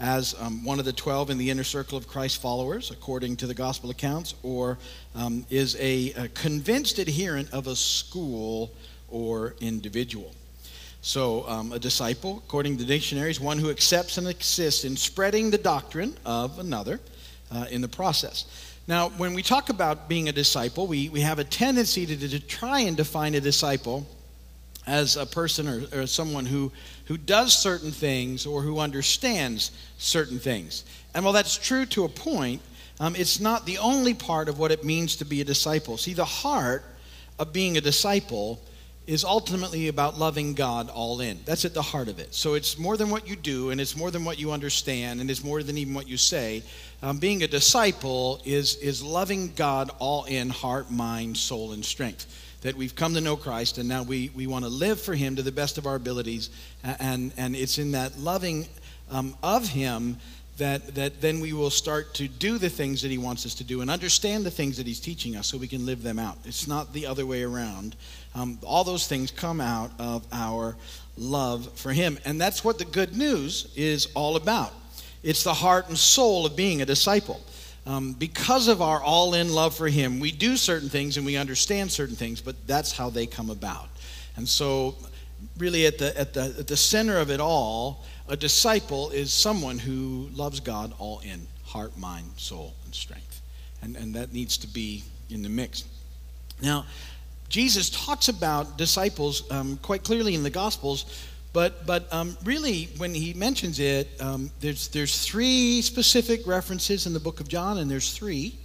as 0.00 0.34
um, 0.40 0.64
one 0.64 0.80
of 0.80 0.84
the 0.84 0.92
12 0.92 1.30
in 1.30 1.38
the 1.38 1.48
inner 1.48 1.62
circle 1.62 1.96
of 1.96 2.08
Christ's 2.08 2.38
followers, 2.38 2.90
according 2.90 3.36
to 3.36 3.46
the 3.46 3.54
gospel 3.54 3.88
accounts, 3.90 4.34
or 4.42 4.78
um, 5.14 5.46
is 5.48 5.76
a, 5.76 6.12
a 6.14 6.26
convinced 6.30 6.98
adherent 6.98 7.52
of 7.52 7.68
a 7.68 7.76
school 7.76 8.72
or 9.08 9.54
individual. 9.60 10.34
So, 11.00 11.48
um, 11.48 11.70
a 11.70 11.78
disciple, 11.78 12.42
according 12.44 12.78
to 12.78 12.84
the 12.84 12.88
dictionary, 12.88 13.30
is 13.30 13.38
one 13.38 13.60
who 13.60 13.70
accepts 13.70 14.18
and 14.18 14.26
assists 14.26 14.84
in 14.84 14.96
spreading 14.96 15.52
the 15.52 15.58
doctrine 15.58 16.16
of 16.26 16.58
another 16.58 16.98
uh, 17.52 17.66
in 17.70 17.80
the 17.80 17.88
process. 17.88 18.69
Now, 18.90 19.10
when 19.10 19.34
we 19.34 19.42
talk 19.44 19.68
about 19.68 20.08
being 20.08 20.28
a 20.28 20.32
disciple, 20.32 20.88
we, 20.88 21.10
we 21.10 21.20
have 21.20 21.38
a 21.38 21.44
tendency 21.44 22.06
to, 22.06 22.28
to 22.28 22.40
try 22.40 22.80
and 22.80 22.96
define 22.96 23.36
a 23.36 23.40
disciple 23.40 24.04
as 24.84 25.16
a 25.16 25.24
person 25.24 25.68
or, 25.68 26.00
or, 26.00 26.06
someone 26.08 26.44
who, 26.44 26.72
who 27.04 27.16
does 27.16 27.56
certain 27.56 27.92
things 27.92 28.46
or 28.46 28.62
who 28.62 28.80
understands 28.80 29.70
certain 29.98 30.40
things. 30.40 30.82
And 31.14 31.24
while 31.24 31.32
that's 31.32 31.56
true 31.56 31.86
to 31.86 32.02
a 32.02 32.08
point, 32.08 32.62
um, 32.98 33.14
it's 33.14 33.38
not 33.38 33.64
the 33.64 33.78
only 33.78 34.12
part 34.12 34.48
of 34.48 34.58
what 34.58 34.72
it 34.72 34.82
means 34.82 35.14
to 35.16 35.24
be 35.24 35.40
a 35.40 35.44
disciple. 35.44 35.96
See, 35.96 36.12
the 36.12 36.24
heart 36.24 36.82
of 37.38 37.52
being 37.52 37.76
a 37.76 37.80
disciple 37.80 38.60
is 39.06 39.24
ultimately 39.24 39.88
about 39.88 40.18
loving 40.18 40.54
God 40.54 40.88
all 40.88 41.20
in. 41.20 41.38
That's 41.44 41.64
at 41.64 41.74
the 41.74 41.82
heart 41.82 42.08
of 42.08 42.18
it. 42.18 42.34
So 42.34 42.54
it's 42.54 42.78
more 42.78 42.96
than 42.96 43.10
what 43.10 43.28
you 43.28 43.36
do, 43.36 43.70
and 43.70 43.80
it's 43.80 43.96
more 43.96 44.10
than 44.10 44.24
what 44.24 44.38
you 44.38 44.52
understand, 44.52 45.20
and 45.20 45.30
it's 45.30 45.42
more 45.42 45.62
than 45.62 45.78
even 45.78 45.94
what 45.94 46.08
you 46.08 46.16
say. 46.16 46.62
Um, 47.02 47.18
being 47.18 47.42
a 47.42 47.48
disciple 47.48 48.40
is, 48.44 48.76
is 48.76 49.02
loving 49.02 49.52
God 49.54 49.90
all 49.98 50.24
in 50.24 50.50
heart, 50.50 50.90
mind, 50.90 51.36
soul, 51.36 51.72
and 51.72 51.84
strength. 51.84 52.26
That 52.60 52.76
we've 52.76 52.94
come 52.94 53.14
to 53.14 53.22
know 53.22 53.36
Christ, 53.36 53.78
and 53.78 53.88
now 53.88 54.02
we, 54.02 54.30
we 54.34 54.46
want 54.46 54.66
to 54.66 54.70
live 54.70 55.00
for 55.00 55.14
Him 55.14 55.36
to 55.36 55.42
the 55.42 55.52
best 55.52 55.78
of 55.78 55.86
our 55.86 55.94
abilities. 55.94 56.50
And, 56.84 57.32
and 57.38 57.56
it's 57.56 57.78
in 57.78 57.92
that 57.92 58.18
loving 58.18 58.68
um, 59.10 59.34
of 59.42 59.66
Him 59.66 60.18
that, 60.60 60.94
that 60.94 61.20
then 61.22 61.40
we 61.40 61.52
will 61.52 61.70
start 61.70 62.14
to 62.14 62.28
do 62.28 62.58
the 62.58 62.68
things 62.68 63.00
that 63.02 63.10
he 63.10 63.18
wants 63.18 63.44
us 63.46 63.54
to 63.54 63.64
do 63.64 63.80
and 63.80 63.90
understand 63.90 64.44
the 64.44 64.50
things 64.50 64.76
that 64.76 64.86
he's 64.86 65.00
teaching 65.00 65.34
us 65.34 65.46
so 65.46 65.56
we 65.56 65.66
can 65.66 65.86
live 65.86 66.02
them 66.02 66.18
out. 66.18 66.36
It's 66.44 66.68
not 66.68 66.92
the 66.92 67.06
other 67.06 67.24
way 67.24 67.42
around. 67.42 67.96
Um, 68.34 68.58
all 68.62 68.84
those 68.84 69.08
things 69.08 69.30
come 69.30 69.60
out 69.60 69.90
of 69.98 70.26
our 70.32 70.76
love 71.16 71.66
for 71.78 71.92
him. 71.92 72.18
And 72.26 72.38
that's 72.38 72.62
what 72.62 72.78
the 72.78 72.84
good 72.84 73.16
news 73.16 73.72
is 73.74 74.08
all 74.14 74.36
about. 74.36 74.72
It's 75.22 75.44
the 75.44 75.54
heart 75.54 75.88
and 75.88 75.98
soul 75.98 76.46
of 76.46 76.56
being 76.56 76.82
a 76.82 76.86
disciple. 76.86 77.40
Um, 77.86 78.12
because 78.12 78.68
of 78.68 78.82
our 78.82 79.02
all 79.02 79.34
in 79.34 79.52
love 79.52 79.74
for 79.74 79.88
him, 79.88 80.20
we 80.20 80.32
do 80.32 80.56
certain 80.56 80.88
things 80.88 81.16
and 81.16 81.26
we 81.26 81.36
understand 81.36 81.90
certain 81.90 82.16
things, 82.16 82.40
but 82.40 82.54
that's 82.66 82.92
how 82.92 83.10
they 83.10 83.26
come 83.26 83.50
about. 83.50 83.88
And 84.36 84.48
so, 84.48 84.96
really, 85.58 85.86
at 85.86 85.98
the, 85.98 86.18
at 86.18 86.34
the, 86.34 86.54
at 86.58 86.66
the 86.66 86.76
center 86.76 87.18
of 87.18 87.30
it 87.30 87.40
all, 87.40 88.04
a 88.28 88.36
disciple 88.36 89.10
is 89.10 89.32
someone 89.32 89.78
who 89.78 90.28
loves 90.34 90.60
God 90.60 90.92
all 90.98 91.20
in 91.20 91.46
heart, 91.64 91.96
mind, 91.98 92.26
soul, 92.36 92.74
and 92.84 92.94
strength. 92.94 93.40
And, 93.82 93.96
and 93.96 94.14
that 94.14 94.32
needs 94.32 94.56
to 94.58 94.66
be 94.66 95.02
in 95.30 95.42
the 95.42 95.48
mix. 95.48 95.84
Now, 96.62 96.84
Jesus 97.48 97.90
talks 97.90 98.28
about 98.28 98.78
disciples 98.78 99.50
um, 99.50 99.76
quite 99.78 100.04
clearly 100.04 100.34
in 100.34 100.42
the 100.42 100.50
Gospels, 100.50 101.26
but, 101.52 101.86
but 101.86 102.12
um, 102.12 102.36
really, 102.44 102.84
when 102.96 103.12
he 103.12 103.34
mentions 103.34 103.80
it, 103.80 104.08
um, 104.20 104.50
there's, 104.60 104.88
there's 104.88 105.24
three 105.24 105.82
specific 105.82 106.46
references 106.46 107.06
in 107.06 107.12
the 107.12 107.20
book 107.20 107.40
of 107.40 107.48
John, 107.48 107.78
and 107.78 107.90
there's 107.90 108.12
three 108.12 108.56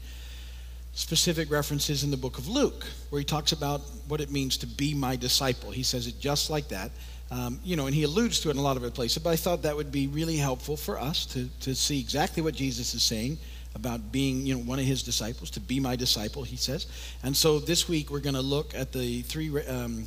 specific 0.93 1.51
references 1.51 2.03
in 2.03 2.11
the 2.11 2.17
book 2.17 2.37
of 2.37 2.47
Luke, 2.47 2.85
where 3.09 3.19
he 3.19 3.25
talks 3.25 3.51
about 3.51 3.81
what 4.07 4.21
it 4.21 4.31
means 4.31 4.57
to 4.57 4.67
be 4.67 4.93
my 4.93 5.15
disciple. 5.15 5.71
He 5.71 5.83
says 5.83 6.07
it 6.07 6.19
just 6.19 6.49
like 6.49 6.69
that. 6.69 6.91
Um, 7.31 7.59
you 7.63 7.75
know, 7.75 7.87
and 7.87 7.95
he 7.95 8.03
alludes 8.03 8.39
to 8.41 8.49
it 8.49 8.51
in 8.51 8.57
a 8.57 8.61
lot 8.61 8.77
of 8.77 8.83
other 8.83 8.91
places, 8.91 9.21
but 9.21 9.31
I 9.31 9.35
thought 9.35 9.63
that 9.63 9.75
would 9.75 9.91
be 9.91 10.07
really 10.07 10.37
helpful 10.37 10.77
for 10.77 10.99
us 10.99 11.25
to, 11.27 11.49
to 11.61 11.73
see 11.73 11.99
exactly 11.99 12.43
what 12.43 12.53
Jesus 12.53 12.93
is 12.93 13.01
saying 13.01 13.39
about 13.73 14.11
being, 14.11 14.45
you 14.45 14.55
know, 14.55 14.61
one 14.61 14.79
of 14.79 14.85
his 14.85 15.03
disciples, 15.03 15.49
to 15.51 15.59
be 15.59 15.79
my 15.79 15.95
disciple, 15.95 16.43
he 16.43 16.55
says. 16.55 16.85
And 17.23 17.35
so 17.35 17.59
this 17.59 17.89
week 17.89 18.09
we're 18.11 18.19
going 18.19 18.35
to 18.35 18.41
look 18.41 18.73
at 18.75 18.93
the 18.93 19.23
three 19.23 19.49
um, 19.65 20.05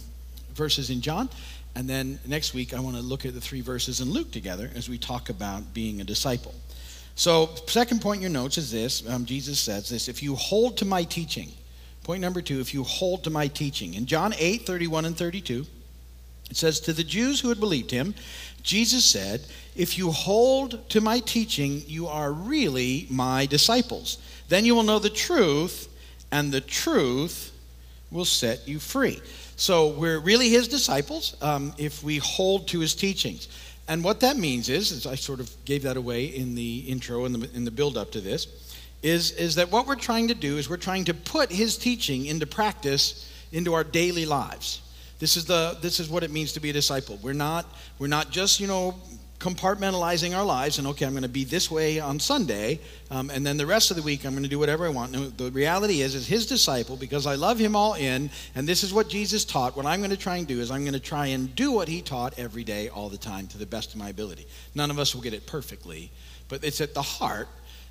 verses 0.55 0.91
in 0.91 1.01
John, 1.01 1.29
and 1.79 1.89
then 1.89 2.19
next 2.27 2.55
week 2.55 2.75
I 2.75 2.81
want 2.81 2.97
to 2.97 3.03
look 3.03 3.25
at 3.25 3.35
the 3.35 3.41
three 3.41 3.61
verses 3.61 4.01
in 4.01 4.11
Luke 4.11 4.33
together 4.33 4.69
as 4.75 4.89
we 4.89 4.99
talk 4.99 5.29
about 5.29 5.73
being 5.73 6.01
a 6.01 6.05
disciple. 6.05 6.53
So, 7.15 7.51
second 7.69 8.03
point 8.03 8.17
in 8.17 8.23
your 8.23 8.33
notes 8.33 8.59
is 8.59 8.73
this 8.73 9.09
um, 9.09 9.25
Jesus 9.25 9.61
says 9.61 9.89
this 9.89 10.09
if 10.09 10.21
you 10.21 10.35
hold 10.35 10.77
to 10.79 10.85
my 10.85 11.05
teaching, 11.05 11.53
point 12.03 12.21
number 12.21 12.43
two, 12.43 12.59
if 12.59 12.75
you 12.75 12.83
hold 12.83 13.23
to 13.25 13.31
my 13.31 13.47
teaching. 13.47 13.95
In 13.95 14.07
John 14.07 14.35
8 14.37 14.67
31 14.67 15.05
and 15.05 15.17
32, 15.17 15.67
it 16.51 16.57
says, 16.57 16.81
To 16.81 16.93
the 16.93 17.05
Jews 17.05 17.39
who 17.39 17.49
had 17.49 17.61
believed 17.61 17.93
him, 17.93 18.13
Jesus 18.65 19.05
said, 19.05 19.43
If 19.77 19.97
you 19.97 20.11
hold 20.11 20.89
to 20.91 21.01
my 21.01 21.21
teaching, 21.21 21.85
you 21.87 22.09
are 22.09 22.33
really 22.33 23.07
my 23.09 23.47
disciples. 23.47 24.19
Then 24.49 24.65
you 24.65 24.75
will 24.75 24.83
know 24.83 24.99
the 24.99 25.11
truth, 25.11 25.89
and 26.33 26.51
the 26.51 26.61
truth 26.61 27.53
will 28.11 28.25
set 28.25 28.67
you 28.67 28.79
free. 28.79 29.21
So 29.57 29.89
we're 29.89 30.21
really 30.21 30.49
his 30.49 30.69
disciples 30.69 31.37
um, 31.43 31.75
if 31.79 32.03
we 32.03 32.19
hold 32.19 32.69
to 32.69 32.81
his 32.81 32.95
teachings. 32.95 33.49
And 33.89 34.05
what 34.05 34.21
that 34.21 34.37
means 34.37 34.69
is, 34.69 34.93
as 34.93 35.07
I 35.07 35.15
sort 35.15 35.41
of 35.41 35.51
gave 35.65 35.83
that 35.83 35.97
away 35.97 36.27
in 36.27 36.55
the 36.55 36.81
intro 36.81 37.25
and 37.25 37.35
the, 37.35 37.57
in 37.57 37.65
the 37.65 37.71
build 37.71 37.97
up 37.97 38.13
to 38.13 38.21
this, 38.21 38.47
is, 39.03 39.33
is 39.33 39.55
that 39.55 39.71
what 39.71 39.87
we're 39.87 39.97
trying 39.97 40.29
to 40.29 40.35
do 40.35 40.59
is 40.59 40.69
we're 40.69 40.77
trying 40.77 41.05
to 41.05 41.15
put 41.15 41.51
his 41.51 41.79
teaching 41.79 42.27
into 42.27 42.47
practice 42.47 43.33
into 43.53 43.73
our 43.73 43.85
daily 43.85 44.27
lives. 44.27 44.83
This 45.19 45.37
is, 45.37 45.47
the, 45.47 45.77
this 45.81 46.01
is 46.01 46.09
what 46.09 46.23
it 46.23 46.31
means 46.31 46.53
to 46.53 46.61
be 46.61 46.71
a 46.71 46.73
disciple. 46.73 47.19
We're 47.23 47.33
not, 47.33 47.67
we're 47.99 48.09
not 48.09 48.31
just, 48.31 48.61
you 48.61 48.67
know, 48.67 48.95
compartmentalizing 49.39 50.37
our 50.37 50.45
lives 50.45 50.79
and, 50.79 50.89
okay, 50.89 51.07
I'm 51.07 51.13
going 51.13 51.23
to 51.23 51.29
be 51.29 51.45
this 51.45 51.71
way 51.71 52.01
on 52.01 52.19
Sunday, 52.19 52.81
um, 53.11 53.31
and 53.31 53.47
then 53.47 53.57
the 53.57 53.67
rest 53.67 53.91
of 53.91 53.97
the 53.97 54.03
week 54.03 54.25
I'm 54.25 54.33
going 54.33 54.43
to 54.43 54.49
do 54.49 54.59
whatever 54.59 54.85
I 54.85 54.89
want. 54.89 55.13
No, 55.13 55.29
the 55.29 55.51
reality 55.53 56.01
is, 56.01 56.15
as 56.17 56.27
his 56.27 56.47
disciple, 56.47 56.97
because 56.97 57.27
I 57.27 57.37
love 57.37 57.59
him 57.59 57.77
all 57.77 57.95
in, 57.95 58.31
and 58.57 58.69
this 58.69 58.83
is 58.83 58.93
what 58.93 59.09
Jesus 59.09 59.45
taught, 59.45 59.77
what 59.77 59.87
I'm 59.87 60.01
going 60.01 60.11
to 60.11 60.17
try 60.17 60.37
and 60.37 60.47
do 60.47 60.61
is 60.61 60.71
I'm 60.71 60.83
going 60.83 60.93
to 60.95 61.01
try 61.01 61.27
and 61.27 61.55
do 61.55 61.71
what 61.71 61.87
he 61.87 62.03
taught 62.03 62.37
every 62.39 62.65
day, 62.65 62.89
all 62.89 63.09
the 63.09 63.19
time, 63.19 63.47
to 63.49 63.59
the 63.59 63.67
best 63.67 63.93
of 63.93 64.01
my 64.01 64.09
ability. 64.09 64.47
None 64.75 64.91
of 64.91 64.99
us 64.99 65.15
will 65.15 65.23
get 65.23 65.35
it 65.35 65.47
perfectly, 65.47 66.11
but 66.49 66.65
it's 66.65 66.81
at 66.81 66.95
the 66.95 67.03
heart 67.03 67.49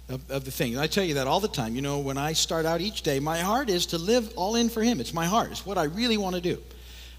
of, 0.10 0.30
of, 0.30 0.44
the 0.44 0.52
thing. 0.52 0.74
And 0.74 0.82
I 0.82 0.88
tell 0.88 1.04
you 1.04 1.16
that 1.16 1.28
all 1.28 1.40
the 1.40 1.48
time. 1.48 1.76
You 1.76 1.82
know, 1.82 2.00
when 2.00 2.18
I 2.18 2.34
start 2.34 2.66
out 2.66 2.82
each 2.82 3.04
day, 3.04 3.20
my 3.20 3.40
heart 3.40 3.70
is 3.70 3.86
to 3.88 3.98
live 3.98 4.32
all 4.36 4.56
in 4.56 4.70
for 4.70 4.82
Him. 4.82 5.00
It's 5.00 5.14
my 5.14 5.26
heart. 5.26 5.52
It's 5.52 5.66
what 5.66 5.78
I 5.78 5.84
really 5.84 6.18
want 6.18 6.36
to 6.36 6.42
do. 6.42 6.62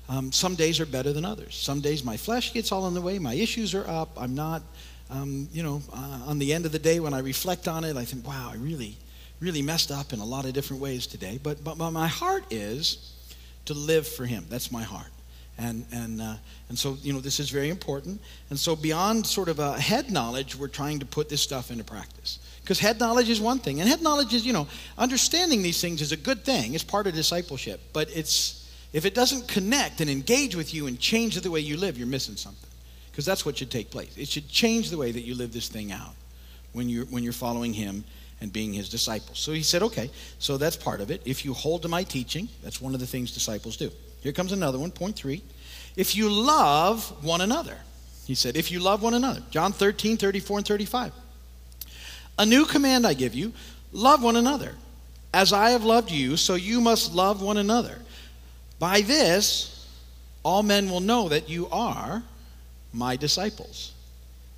Um, 0.08 0.32
some 0.32 0.54
days 0.54 0.80
are 0.80 0.86
better 0.86 1.12
than 1.12 1.24
others. 1.24 1.54
Some 1.54 1.80
days 1.80 2.02
my 2.02 2.16
flesh 2.16 2.54
gets 2.54 2.72
all 2.72 2.88
in 2.88 2.94
the 2.94 3.00
way, 3.00 3.18
my 3.18 3.34
issues 3.34 3.74
are 3.74 3.86
up. 3.86 4.10
I'm 4.16 4.34
not, 4.34 4.62
um, 5.10 5.48
you 5.52 5.62
know, 5.62 5.82
uh, 5.92 6.20
on 6.26 6.38
the 6.38 6.52
end 6.52 6.64
of 6.64 6.72
the 6.72 6.78
day 6.78 6.98
when 6.98 7.12
I 7.12 7.18
reflect 7.18 7.68
on 7.68 7.84
it, 7.84 7.96
I 7.96 8.04
think, 8.04 8.26
wow, 8.26 8.50
I 8.52 8.56
really, 8.56 8.96
really 9.40 9.60
messed 9.60 9.90
up 9.90 10.12
in 10.12 10.20
a 10.20 10.24
lot 10.24 10.46
of 10.46 10.54
different 10.54 10.80
ways 10.80 11.06
today. 11.06 11.38
But, 11.42 11.62
but, 11.62 11.76
my 11.76 12.08
heart 12.08 12.44
is 12.50 13.14
to 13.66 13.74
live 13.74 14.08
for 14.08 14.24
Him. 14.24 14.46
That's 14.48 14.72
my 14.72 14.82
heart. 14.82 15.10
And, 15.58 15.84
and, 15.92 16.22
uh, 16.22 16.34
and 16.68 16.78
so, 16.78 16.96
you 17.02 17.12
know, 17.12 17.20
this 17.20 17.40
is 17.40 17.50
very 17.50 17.68
important. 17.68 18.20
And 18.48 18.58
so, 18.58 18.76
beyond 18.76 19.26
sort 19.26 19.48
of 19.48 19.58
a 19.58 19.78
head 19.78 20.10
knowledge, 20.10 20.56
we're 20.56 20.68
trying 20.68 21.00
to 21.00 21.06
put 21.06 21.28
this 21.28 21.42
stuff 21.42 21.70
into 21.70 21.84
practice. 21.84 22.38
Because 22.62 22.78
head 22.78 23.00
knowledge 23.00 23.28
is 23.28 23.40
one 23.40 23.58
thing. 23.58 23.80
And 23.80 23.88
head 23.88 24.00
knowledge 24.00 24.32
is, 24.32 24.46
you 24.46 24.52
know, 24.52 24.68
understanding 24.96 25.62
these 25.62 25.80
things 25.80 26.00
is 26.00 26.12
a 26.12 26.16
good 26.16 26.44
thing. 26.44 26.74
It's 26.74 26.84
part 26.84 27.06
of 27.06 27.14
discipleship. 27.14 27.80
But 27.92 28.08
it's, 28.14 28.67
if 28.92 29.04
it 29.04 29.14
doesn't 29.14 29.48
connect 29.48 30.00
and 30.00 30.08
engage 30.08 30.56
with 30.56 30.72
you 30.72 30.86
and 30.86 30.98
change 30.98 31.38
the 31.40 31.50
way 31.50 31.60
you 31.60 31.76
live, 31.76 31.98
you're 31.98 32.06
missing 32.06 32.36
something. 32.36 32.68
Because 33.10 33.26
that's 33.26 33.44
what 33.44 33.58
should 33.58 33.70
take 33.70 33.90
place. 33.90 34.16
It 34.16 34.28
should 34.28 34.48
change 34.48 34.90
the 34.90 34.96
way 34.96 35.12
that 35.12 35.22
you 35.22 35.34
live 35.34 35.52
this 35.52 35.68
thing 35.68 35.92
out 35.92 36.14
when 36.72 36.88
you're, 36.88 37.04
when 37.06 37.22
you're 37.22 37.32
following 37.32 37.72
Him 37.72 38.04
and 38.40 38.52
being 38.52 38.72
His 38.72 38.88
disciple. 38.88 39.34
So 39.34 39.52
he 39.52 39.62
said, 39.62 39.82
okay, 39.82 40.10
so 40.38 40.56
that's 40.56 40.76
part 40.76 41.00
of 41.00 41.10
it. 41.10 41.20
If 41.24 41.44
you 41.44 41.52
hold 41.52 41.82
to 41.82 41.88
my 41.88 42.04
teaching, 42.04 42.48
that's 42.62 42.80
one 42.80 42.94
of 42.94 43.00
the 43.00 43.06
things 43.06 43.32
disciples 43.32 43.76
do. 43.76 43.90
Here 44.20 44.32
comes 44.32 44.52
another 44.52 44.78
one, 44.78 44.90
point 44.90 45.16
three. 45.16 45.42
If 45.96 46.16
you 46.16 46.30
love 46.30 47.24
one 47.24 47.40
another, 47.40 47.76
he 48.26 48.34
said, 48.34 48.56
if 48.56 48.70
you 48.70 48.78
love 48.78 49.02
one 49.02 49.14
another. 49.14 49.42
John 49.50 49.72
13, 49.72 50.16
34, 50.16 50.58
and 50.58 50.66
35. 50.66 51.12
A 52.38 52.46
new 52.46 52.64
command 52.64 53.06
I 53.06 53.14
give 53.14 53.34
you 53.34 53.52
love 53.92 54.22
one 54.22 54.36
another. 54.36 54.74
As 55.34 55.52
I 55.52 55.70
have 55.70 55.84
loved 55.84 56.10
you, 56.10 56.36
so 56.36 56.54
you 56.54 56.80
must 56.80 57.14
love 57.14 57.42
one 57.42 57.56
another. 57.56 57.98
By 58.78 59.00
this, 59.00 59.86
all 60.42 60.62
men 60.62 60.90
will 60.90 61.00
know 61.00 61.28
that 61.28 61.48
you 61.48 61.68
are 61.70 62.22
my 62.92 63.16
disciples 63.16 63.92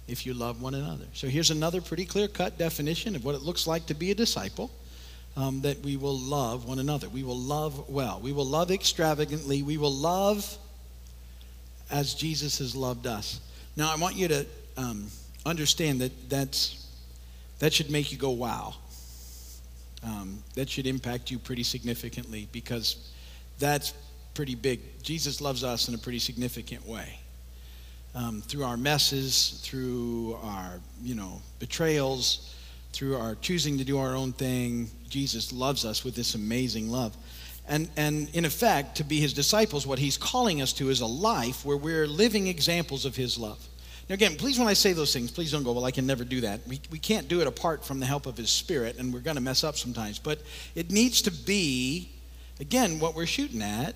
if 0.08 0.26
you 0.26 0.34
love 0.34 0.60
one 0.60 0.74
another. 0.74 1.04
So 1.14 1.28
here's 1.28 1.50
another 1.50 1.80
pretty 1.80 2.04
clear 2.04 2.28
cut 2.28 2.58
definition 2.58 3.16
of 3.16 3.24
what 3.24 3.34
it 3.34 3.42
looks 3.42 3.66
like 3.66 3.86
to 3.86 3.94
be 3.94 4.10
a 4.10 4.14
disciple 4.14 4.70
um, 5.36 5.62
that 5.62 5.80
we 5.80 5.96
will 5.96 6.18
love 6.18 6.66
one 6.66 6.78
another. 6.78 7.08
We 7.08 7.22
will 7.22 7.38
love 7.38 7.88
well. 7.88 8.20
We 8.22 8.32
will 8.32 8.44
love 8.44 8.70
extravagantly. 8.70 9.62
We 9.62 9.78
will 9.78 9.92
love 9.92 10.58
as 11.90 12.14
Jesus 12.14 12.58
has 12.58 12.74
loved 12.74 13.06
us. 13.06 13.40
Now, 13.76 13.92
I 13.92 13.96
want 13.96 14.16
you 14.16 14.28
to 14.28 14.46
um, 14.76 15.06
understand 15.46 16.00
that 16.00 16.28
that's, 16.28 16.86
that 17.60 17.72
should 17.72 17.90
make 17.90 18.12
you 18.12 18.18
go, 18.18 18.30
wow. 18.30 18.74
Um, 20.04 20.42
that 20.54 20.68
should 20.68 20.86
impact 20.86 21.30
you 21.30 21.38
pretty 21.38 21.62
significantly 21.62 22.48
because 22.52 23.10
that's 23.58 23.92
pretty 24.40 24.54
big. 24.54 24.80
Jesus 25.02 25.42
loves 25.42 25.62
us 25.62 25.88
in 25.88 25.94
a 25.94 25.98
pretty 25.98 26.18
significant 26.18 26.88
way. 26.88 27.18
Um, 28.14 28.40
through 28.40 28.64
our 28.64 28.78
messes, 28.78 29.60
through 29.62 30.38
our, 30.42 30.80
you 31.02 31.14
know, 31.14 31.42
betrayals, 31.58 32.54
through 32.94 33.18
our 33.18 33.34
choosing 33.42 33.76
to 33.76 33.84
do 33.84 33.98
our 33.98 34.16
own 34.16 34.32
thing, 34.32 34.90
Jesus 35.10 35.52
loves 35.52 35.84
us 35.84 36.06
with 36.06 36.14
this 36.14 36.36
amazing 36.36 36.88
love. 36.88 37.14
And, 37.68 37.90
and 37.98 38.30
in 38.34 38.46
effect, 38.46 38.96
to 38.96 39.04
be 39.04 39.20
his 39.20 39.34
disciples, 39.34 39.86
what 39.86 39.98
he's 39.98 40.16
calling 40.16 40.62
us 40.62 40.72
to 40.72 40.88
is 40.88 41.02
a 41.02 41.06
life 41.06 41.62
where 41.62 41.76
we're 41.76 42.06
living 42.06 42.46
examples 42.46 43.04
of 43.04 43.14
his 43.14 43.36
love. 43.36 43.58
Now, 44.08 44.14
again, 44.14 44.36
please, 44.36 44.58
when 44.58 44.68
I 44.68 44.72
say 44.72 44.94
those 44.94 45.12
things, 45.12 45.30
please 45.30 45.52
don't 45.52 45.64
go, 45.64 45.72
well, 45.72 45.84
I 45.84 45.90
can 45.90 46.06
never 46.06 46.24
do 46.24 46.40
that. 46.40 46.66
We, 46.66 46.80
we 46.90 46.98
can't 46.98 47.28
do 47.28 47.42
it 47.42 47.46
apart 47.46 47.84
from 47.84 48.00
the 48.00 48.06
help 48.06 48.24
of 48.24 48.38
his 48.38 48.48
spirit, 48.48 48.96
and 48.96 49.12
we're 49.12 49.20
going 49.20 49.36
to 49.36 49.42
mess 49.42 49.64
up 49.64 49.76
sometimes. 49.76 50.18
But 50.18 50.40
it 50.74 50.90
needs 50.90 51.20
to 51.20 51.30
be, 51.30 52.08
again, 52.58 53.00
what 53.00 53.14
we're 53.14 53.26
shooting 53.26 53.60
at 53.60 53.94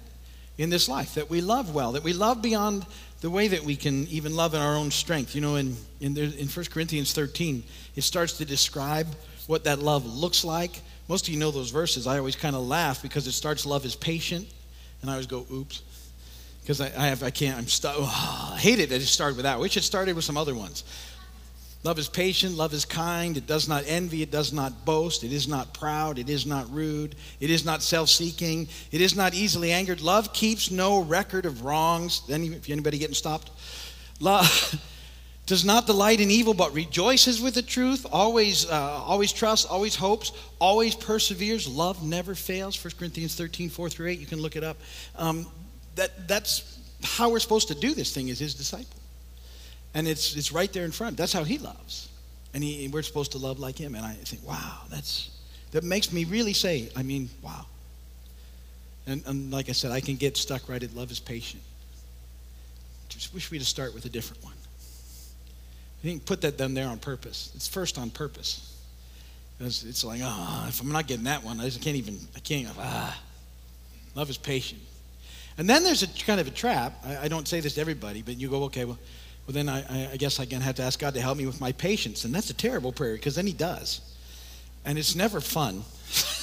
in 0.58 0.70
this 0.70 0.88
life, 0.88 1.14
that 1.14 1.28
we 1.28 1.40
love 1.40 1.74
well, 1.74 1.92
that 1.92 2.04
we 2.04 2.12
love 2.12 2.40
beyond 2.40 2.86
the 3.20 3.30
way 3.30 3.48
that 3.48 3.62
we 3.64 3.74
can 3.74 4.06
even 4.08 4.36
love 4.36 4.54
in 4.54 4.60
our 4.60 4.76
own 4.76 4.90
strength. 4.90 5.34
You 5.34 5.40
know, 5.40 5.56
in, 5.56 5.76
in, 6.00 6.14
there, 6.14 6.24
in 6.24 6.46
1 6.46 6.66
Corinthians 6.66 7.12
13, 7.12 7.62
it 7.96 8.02
starts 8.02 8.34
to 8.38 8.44
describe 8.44 9.06
what 9.46 9.64
that 9.64 9.78
love 9.78 10.06
looks 10.06 10.44
like. 10.44 10.80
Most 11.08 11.26
of 11.28 11.34
you 11.34 11.40
know 11.40 11.50
those 11.50 11.70
verses. 11.70 12.06
I 12.06 12.18
always 12.18 12.36
kind 12.36 12.54
of 12.54 12.66
laugh 12.66 13.02
because 13.02 13.26
it 13.26 13.32
starts, 13.32 13.66
love 13.66 13.84
is 13.84 13.96
patient. 13.96 14.46
And 15.02 15.10
I 15.10 15.14
always 15.14 15.26
go, 15.26 15.46
oops. 15.52 15.82
Because 16.62 16.80
I, 16.80 16.86
I, 16.86 17.08
have, 17.08 17.22
I 17.22 17.30
can't, 17.30 17.58
I'm 17.58 17.66
stuck. 17.66 17.94
Oh, 17.98 18.52
I 18.54 18.58
hate 18.58 18.78
it 18.78 18.88
that 18.88 18.96
it 18.96 19.06
started 19.06 19.36
with 19.36 19.44
that. 19.44 19.60
We 19.60 19.68
should 19.68 19.84
start 19.84 20.08
it 20.08 20.16
with 20.16 20.24
some 20.24 20.36
other 20.36 20.54
ones. 20.54 20.84
Love 21.84 21.98
is 21.98 22.08
patient, 22.08 22.56
love 22.56 22.72
is 22.72 22.86
kind, 22.86 23.36
it 23.36 23.46
does 23.46 23.68
not 23.68 23.84
envy, 23.86 24.22
it 24.22 24.30
does 24.30 24.54
not 24.54 24.86
boast, 24.86 25.22
it 25.22 25.32
is 25.34 25.46
not 25.46 25.74
proud, 25.74 26.18
it 26.18 26.30
is 26.30 26.46
not 26.46 26.68
rude, 26.72 27.14
it 27.40 27.50
is 27.50 27.62
not 27.62 27.82
self 27.82 28.08
seeking, 28.08 28.66
it 28.90 29.02
is 29.02 29.14
not 29.14 29.34
easily 29.34 29.70
angered. 29.70 30.00
Love 30.00 30.32
keeps 30.32 30.70
no 30.70 31.02
record 31.02 31.44
of 31.44 31.62
wrongs. 31.62 32.22
Any, 32.30 32.48
if 32.48 32.70
anybody 32.70 32.96
getting 32.96 33.14
stopped? 33.14 33.50
Love 34.18 34.80
does 35.46 35.62
not 35.62 35.86
delight 35.86 36.20
in 36.20 36.30
evil, 36.30 36.54
but 36.54 36.72
rejoices 36.72 37.42
with 37.42 37.52
the 37.52 37.60
truth, 37.60 38.06
always, 38.10 38.64
uh, 38.70 39.02
always 39.04 39.30
trusts, 39.30 39.66
always 39.66 39.94
hopes, 39.94 40.32
always 40.58 40.94
perseveres. 40.94 41.68
Love 41.68 42.02
never 42.02 42.34
fails. 42.34 42.82
1 42.82 42.94
Corinthians 42.98 43.34
13, 43.34 43.68
4 43.68 43.90
through 43.90 44.08
8, 44.08 44.18
you 44.18 44.26
can 44.26 44.40
look 44.40 44.56
it 44.56 44.64
up. 44.64 44.78
Um, 45.16 45.46
that, 45.96 46.28
that's 46.28 46.80
how 47.02 47.28
we're 47.28 47.40
supposed 47.40 47.68
to 47.68 47.74
do 47.74 47.92
this 47.92 48.14
thing 48.14 48.30
as 48.30 48.38
his 48.38 48.54
disciple. 48.54 49.03
And 49.94 50.08
it's, 50.08 50.36
it's 50.36 50.52
right 50.52 50.72
there 50.72 50.84
in 50.84 50.90
front. 50.90 51.16
That's 51.16 51.32
how 51.32 51.44
he 51.44 51.58
loves. 51.58 52.08
And 52.52 52.62
he, 52.62 52.88
we're 52.88 53.02
supposed 53.02 53.32
to 53.32 53.38
love 53.38 53.58
like 53.58 53.78
him. 53.78 53.94
And 53.94 54.04
I 54.04 54.12
think, 54.12 54.46
wow, 54.46 54.80
that's, 54.90 55.30
that 55.70 55.84
makes 55.84 56.12
me 56.12 56.24
really 56.24 56.52
say, 56.52 56.90
I 56.96 57.02
mean, 57.02 57.30
wow. 57.42 57.66
And, 59.06 59.22
and 59.26 59.52
like 59.52 59.68
I 59.68 59.72
said, 59.72 59.90
I 59.90 60.00
can 60.00 60.16
get 60.16 60.36
stuck 60.36 60.68
right 60.68 60.82
at 60.82 60.94
love 60.94 61.10
is 61.10 61.20
patient. 61.20 61.62
Just 63.08 63.32
wish 63.34 63.50
we'd 63.50 63.62
start 63.62 63.94
with 63.94 64.04
a 64.04 64.08
different 64.08 64.42
one. 64.42 64.54
I 64.54 66.06
think 66.06 66.26
put 66.26 66.40
that 66.42 66.56
down 66.56 66.74
there 66.74 66.88
on 66.88 66.98
purpose. 66.98 67.52
It's 67.54 67.68
first 67.68 67.98
on 67.98 68.10
purpose. 68.10 68.76
It's, 69.60 69.84
it's 69.84 70.04
like, 70.04 70.20
oh, 70.22 70.66
if 70.68 70.80
I'm 70.80 70.90
not 70.90 71.06
getting 71.06 71.24
that 71.24 71.44
one, 71.44 71.60
I 71.60 71.64
just 71.64 71.80
can't 71.80 71.96
even, 71.96 72.18
I 72.34 72.40
can't, 72.40 72.68
ah. 72.78 73.20
Love 74.14 74.30
is 74.30 74.38
patient. 74.38 74.80
And 75.56 75.68
then 75.68 75.84
there's 75.84 76.02
a 76.02 76.08
kind 76.24 76.40
of 76.40 76.48
a 76.48 76.50
trap. 76.50 76.92
I, 77.04 77.18
I 77.18 77.28
don't 77.28 77.46
say 77.46 77.60
this 77.60 77.74
to 77.74 77.80
everybody, 77.80 78.22
but 78.22 78.36
you 78.38 78.48
go, 78.48 78.64
okay, 78.64 78.84
well, 78.84 78.98
well, 79.46 79.54
then 79.54 79.68
I, 79.68 80.12
I 80.12 80.16
guess 80.16 80.40
I 80.40 80.46
can 80.46 80.60
have 80.60 80.76
to 80.76 80.82
ask 80.82 80.98
God 80.98 81.14
to 81.14 81.20
help 81.20 81.36
me 81.36 81.46
with 81.46 81.60
my 81.60 81.72
patience. 81.72 82.24
And 82.24 82.34
that's 82.34 82.50
a 82.50 82.54
terrible 82.54 82.92
prayer 82.92 83.14
because 83.14 83.34
then 83.34 83.46
He 83.46 83.52
does. 83.52 84.00
And 84.84 84.98
it's 84.98 85.14
never 85.14 85.40
fun. 85.40 85.84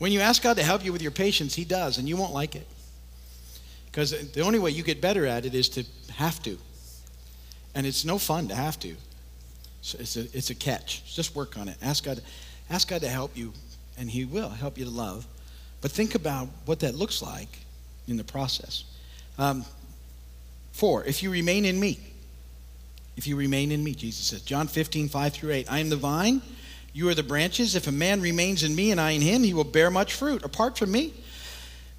When 0.00 0.12
you 0.12 0.20
ask 0.20 0.42
God 0.42 0.56
to 0.56 0.62
help 0.62 0.82
you 0.82 0.94
with 0.94 1.02
your 1.02 1.10
patience, 1.10 1.54
He 1.54 1.66
does, 1.66 1.98
and 1.98 2.08
you 2.08 2.16
won't 2.16 2.32
like 2.32 2.56
it. 2.56 2.66
Because 3.84 4.32
the 4.32 4.40
only 4.40 4.58
way 4.58 4.70
you 4.70 4.82
get 4.82 5.02
better 5.02 5.26
at 5.26 5.44
it 5.44 5.54
is 5.54 5.68
to 5.70 5.84
have 6.14 6.42
to. 6.44 6.56
And 7.74 7.86
it's 7.86 8.02
no 8.02 8.16
fun 8.16 8.48
to 8.48 8.54
have 8.54 8.78
to. 8.80 8.96
So 9.82 9.98
it's, 10.00 10.16
a, 10.16 10.20
it's 10.32 10.48
a 10.48 10.54
catch. 10.54 11.14
Just 11.14 11.36
work 11.36 11.58
on 11.58 11.68
it. 11.68 11.76
Ask 11.82 12.04
God, 12.04 12.22
ask 12.70 12.88
God 12.88 13.02
to 13.02 13.10
help 13.10 13.36
you, 13.36 13.52
and 13.98 14.10
He 14.10 14.24
will 14.24 14.48
help 14.48 14.78
you 14.78 14.86
to 14.86 14.90
love. 14.90 15.26
But 15.82 15.90
think 15.90 16.14
about 16.14 16.48
what 16.64 16.80
that 16.80 16.94
looks 16.94 17.20
like 17.20 17.58
in 18.08 18.16
the 18.16 18.24
process. 18.24 18.84
Um, 19.36 19.66
four, 20.80 21.04
if 21.04 21.22
you 21.22 21.30
remain 21.30 21.66
in 21.66 21.78
me, 21.78 22.00
if 23.14 23.26
you 23.26 23.36
remain 23.36 23.70
in 23.70 23.84
me, 23.84 23.94
Jesus 23.94 24.28
says, 24.28 24.40
John 24.40 24.66
15, 24.66 25.10
5 25.10 25.32
through 25.34 25.52
8, 25.52 25.70
I 25.70 25.78
am 25.78 25.90
the 25.90 25.96
vine, 25.96 26.40
you 26.94 27.06
are 27.10 27.14
the 27.14 27.22
branches. 27.22 27.76
If 27.76 27.86
a 27.86 27.92
man 27.92 28.22
remains 28.22 28.62
in 28.62 28.74
me 28.74 28.90
and 28.90 28.98
I 28.98 29.10
in 29.10 29.20
him, 29.20 29.42
he 29.42 29.52
will 29.52 29.64
bear 29.64 29.90
much 29.90 30.14
fruit. 30.14 30.42
Apart 30.42 30.78
from 30.78 30.90
me, 30.90 31.12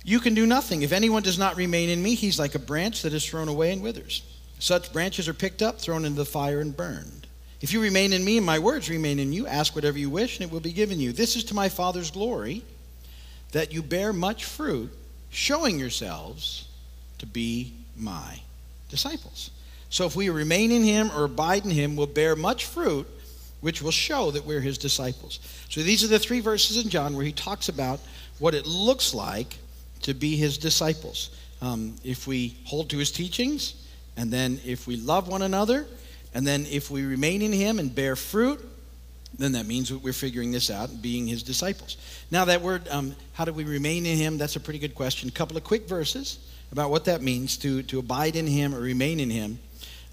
you 0.04 0.20
can 0.20 0.34
do 0.34 0.48
nothing. 0.48 0.82
If 0.82 0.94
anyone 0.94 1.22
does 1.22 1.38
not 1.38 1.58
remain 1.58 1.90
in 1.90 2.02
me, 2.02 2.16
he's 2.16 2.40
like 2.40 2.56
a 2.56 2.60
branch 2.60 3.04
that 3.04 3.14
is 3.14 3.24
thrown 3.24 3.50
away 3.50 3.72
and 3.72 3.84
withers. 3.84 4.24
Such 4.58 4.92
branches 4.92 5.28
are 5.28 5.34
picked 5.36 5.62
up, 5.62 5.80
thrown 5.80 6.04
into 6.04 6.18
the 6.18 6.26
fire, 6.26 6.60
and 6.60 6.76
burned. 6.76 7.28
If 7.62 7.74
you 7.74 7.82
remain 7.82 8.14
in 8.14 8.26
me 8.26 8.38
and 8.38 8.46
my 8.46 8.58
words 8.58 8.90
remain 8.90 9.20
in 9.20 9.32
you, 9.32 9.46
ask 9.46 9.76
whatever 9.76 10.00
you 10.00 10.10
wish, 10.10 10.40
and 10.40 10.50
it 10.50 10.52
will 10.52 10.60
be 10.60 10.74
given 10.74 11.00
you. 11.00 11.12
This 11.12 11.36
is 11.36 11.44
to 11.46 11.54
my 11.54 11.70
Father's 11.70 12.10
glory 12.10 12.64
that 13.52 13.72
you 13.72 13.84
bear 13.84 14.12
much 14.12 14.46
fruit, 14.46 14.92
showing 15.30 15.78
yourselves 15.78 16.68
to 17.20 17.28
be 17.28 17.76
my 17.96 18.40
disciples. 18.92 19.50
So 19.90 20.06
if 20.06 20.16
we 20.16 20.30
remain 20.30 20.72
in 20.72 20.84
him 20.84 21.12
or 21.12 21.24
abide 21.24 21.66
in 21.66 21.72
him, 21.72 21.96
we'll 21.96 22.08
bear 22.08 22.36
much 22.36 22.66
fruit, 22.66 23.08
which 23.62 23.82
will 23.82 23.92
show 23.92 24.32
that 24.32 24.46
we're 24.46 24.62
his 24.62 24.78
disciples. 24.78 25.40
So 25.70 25.82
these 25.82 26.04
are 26.04 26.08
the 26.08 26.20
three 26.20 26.40
verses 26.40 26.84
in 26.84 26.90
John 26.90 27.16
where 27.16 27.26
he 27.26 27.32
talks 27.32 27.68
about 27.68 28.00
what 28.38 28.54
it 28.54 28.66
looks 28.68 29.14
like 29.14 29.58
to 30.04 30.14
be 30.14 30.36
his 30.36 30.58
disciples. 30.58 31.32
Um, 31.62 31.96
if 32.04 32.28
we 32.28 32.56
hold 32.66 32.90
to 32.92 32.98
his 32.98 33.12
teachings, 33.12 33.76
and 34.16 34.32
then 34.32 34.60
if 34.66 34.88
we 34.88 34.98
love 34.98 35.28
one 35.28 35.42
another, 35.42 35.88
and 36.34 36.46
then 36.46 36.66
if 36.70 36.90
we 36.90 37.04
remain 37.04 37.42
in 37.42 37.52
him 37.52 37.80
and 37.80 37.94
bear 37.94 38.16
fruit, 38.16 38.60
then 39.38 39.54
that 39.54 39.66
means 39.66 39.92
we're 39.94 40.14
figuring 40.14 40.52
this 40.52 40.70
out 40.70 40.90
and 40.90 41.02
being 41.02 41.28
his 41.28 41.44
disciples. 41.44 41.98
Now, 42.32 42.46
that 42.46 42.62
word, 42.62 42.88
um, 42.90 43.16
how 43.34 43.46
do 43.46 43.54
we 43.54 43.64
remain 43.64 44.06
in 44.06 44.18
him? 44.18 44.38
That's 44.38 44.56
a 44.56 44.60
pretty 44.60 44.80
good 44.80 44.96
question. 44.96 45.30
A 45.30 45.32
couple 45.32 45.58
of 45.58 45.64
quick 45.64 45.88
verses 45.88 46.40
about 46.72 46.90
what 46.90 47.06
that 47.06 47.22
means 47.22 47.58
to, 47.58 47.84
to 47.84 48.00
abide 48.00 48.36
in 48.36 48.48
him 48.48 48.74
or 48.74 48.80
remain 48.80 49.20
in 49.20 49.30
him. 49.30 49.60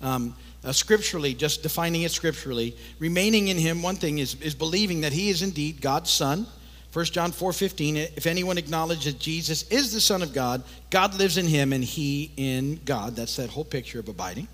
Um, 0.01 0.35
uh, 0.65 0.73
scripturally, 0.73 1.35
just 1.35 1.63
defining 1.63 2.03
it 2.03 2.11
scripturally, 2.11 2.77
remaining 2.99 3.49
in 3.49 3.57
him, 3.57 3.81
one 3.83 3.97
thing 3.97 4.19
is, 4.19 4.35
is 4.41 4.55
believing 4.55 5.03
that 5.03 5.13
he 5.13 5.31
is 5.31 5.43
indeed 5.43 5.81
God's 5.81 6.11
son. 6.11 6.47
1 6.93 7.05
John 7.07 7.33
4:15 7.33 7.97
if 8.17 8.27
anyone 8.27 8.59
acknowledges 8.59 9.05
that 9.05 9.19
Jesus 9.21 9.65
is 9.69 9.93
the 9.93 10.01
son 10.01 10.23
of 10.23 10.33
God 10.33 10.63
God 10.89 11.15
lives 11.15 11.37
in 11.37 11.47
him 11.47 11.75
and 11.75 11.85
he 11.85 12.31
in 12.39 12.81
God 12.85 13.15
that's 13.15 13.37
that 13.37 13.51
whole 13.51 13.65
picture 13.65 14.01
of 14.01 14.09
abiding 14.09 14.49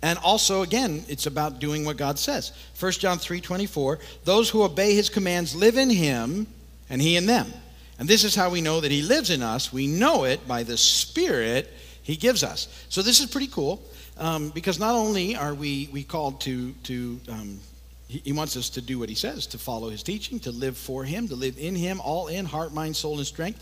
and 0.00 0.20
also 0.20 0.62
again 0.62 1.04
it's 1.08 1.26
about 1.26 1.58
doing 1.58 1.84
what 1.84 1.96
God 1.96 2.16
says 2.16 2.52
1 2.78 2.92
John 2.92 3.18
3:24 3.18 3.98
those 4.24 4.48
who 4.48 4.62
obey 4.62 4.94
his 4.94 5.08
commands 5.08 5.56
live 5.56 5.76
in 5.76 5.90
him 5.90 6.46
and 6.88 7.02
he 7.02 7.16
in 7.16 7.26
them 7.26 7.52
and 7.98 8.08
this 8.08 8.24
is 8.24 8.34
how 8.34 8.50
we 8.50 8.60
know 8.60 8.80
that 8.80 8.90
he 8.90 9.02
lives 9.02 9.30
in 9.30 9.42
us 9.42 9.72
we 9.72 9.86
know 9.86 10.24
it 10.24 10.46
by 10.46 10.62
the 10.62 10.76
spirit 10.76 11.68
he 12.02 12.16
gives 12.16 12.42
us 12.42 12.68
so 12.88 13.02
this 13.02 13.20
is 13.20 13.26
pretty 13.26 13.48
cool 13.48 13.82
um, 14.18 14.50
because 14.50 14.78
not 14.78 14.94
only 14.94 15.36
are 15.36 15.54
we, 15.54 15.88
we 15.92 16.02
called 16.02 16.40
to, 16.42 16.72
to 16.84 17.20
um, 17.28 17.60
he, 18.08 18.18
he 18.24 18.32
wants 18.32 18.56
us 18.56 18.70
to 18.70 18.80
do 18.80 18.98
what 18.98 19.08
he 19.08 19.14
says, 19.14 19.46
to 19.48 19.58
follow 19.58 19.90
his 19.90 20.02
teaching, 20.02 20.40
to 20.40 20.50
live 20.50 20.76
for 20.76 21.04
him, 21.04 21.28
to 21.28 21.36
live 21.36 21.56
in 21.58 21.76
him, 21.76 22.00
all 22.00 22.26
in 22.26 22.44
heart, 22.44 22.72
mind, 22.72 22.96
soul, 22.96 23.18
and 23.18 23.26
strength. 23.26 23.60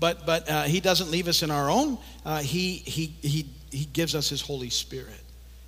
But, 0.00 0.26
but 0.26 0.48
uh, 0.50 0.62
he 0.62 0.80
doesn't 0.80 1.10
leave 1.10 1.28
us 1.28 1.42
in 1.42 1.50
our 1.50 1.70
own. 1.70 1.98
Uh, 2.24 2.40
he, 2.40 2.76
he, 2.76 3.14
he, 3.22 3.46
he 3.70 3.84
gives 3.84 4.14
us 4.14 4.28
his 4.28 4.40
Holy 4.40 4.70
Spirit 4.70 5.20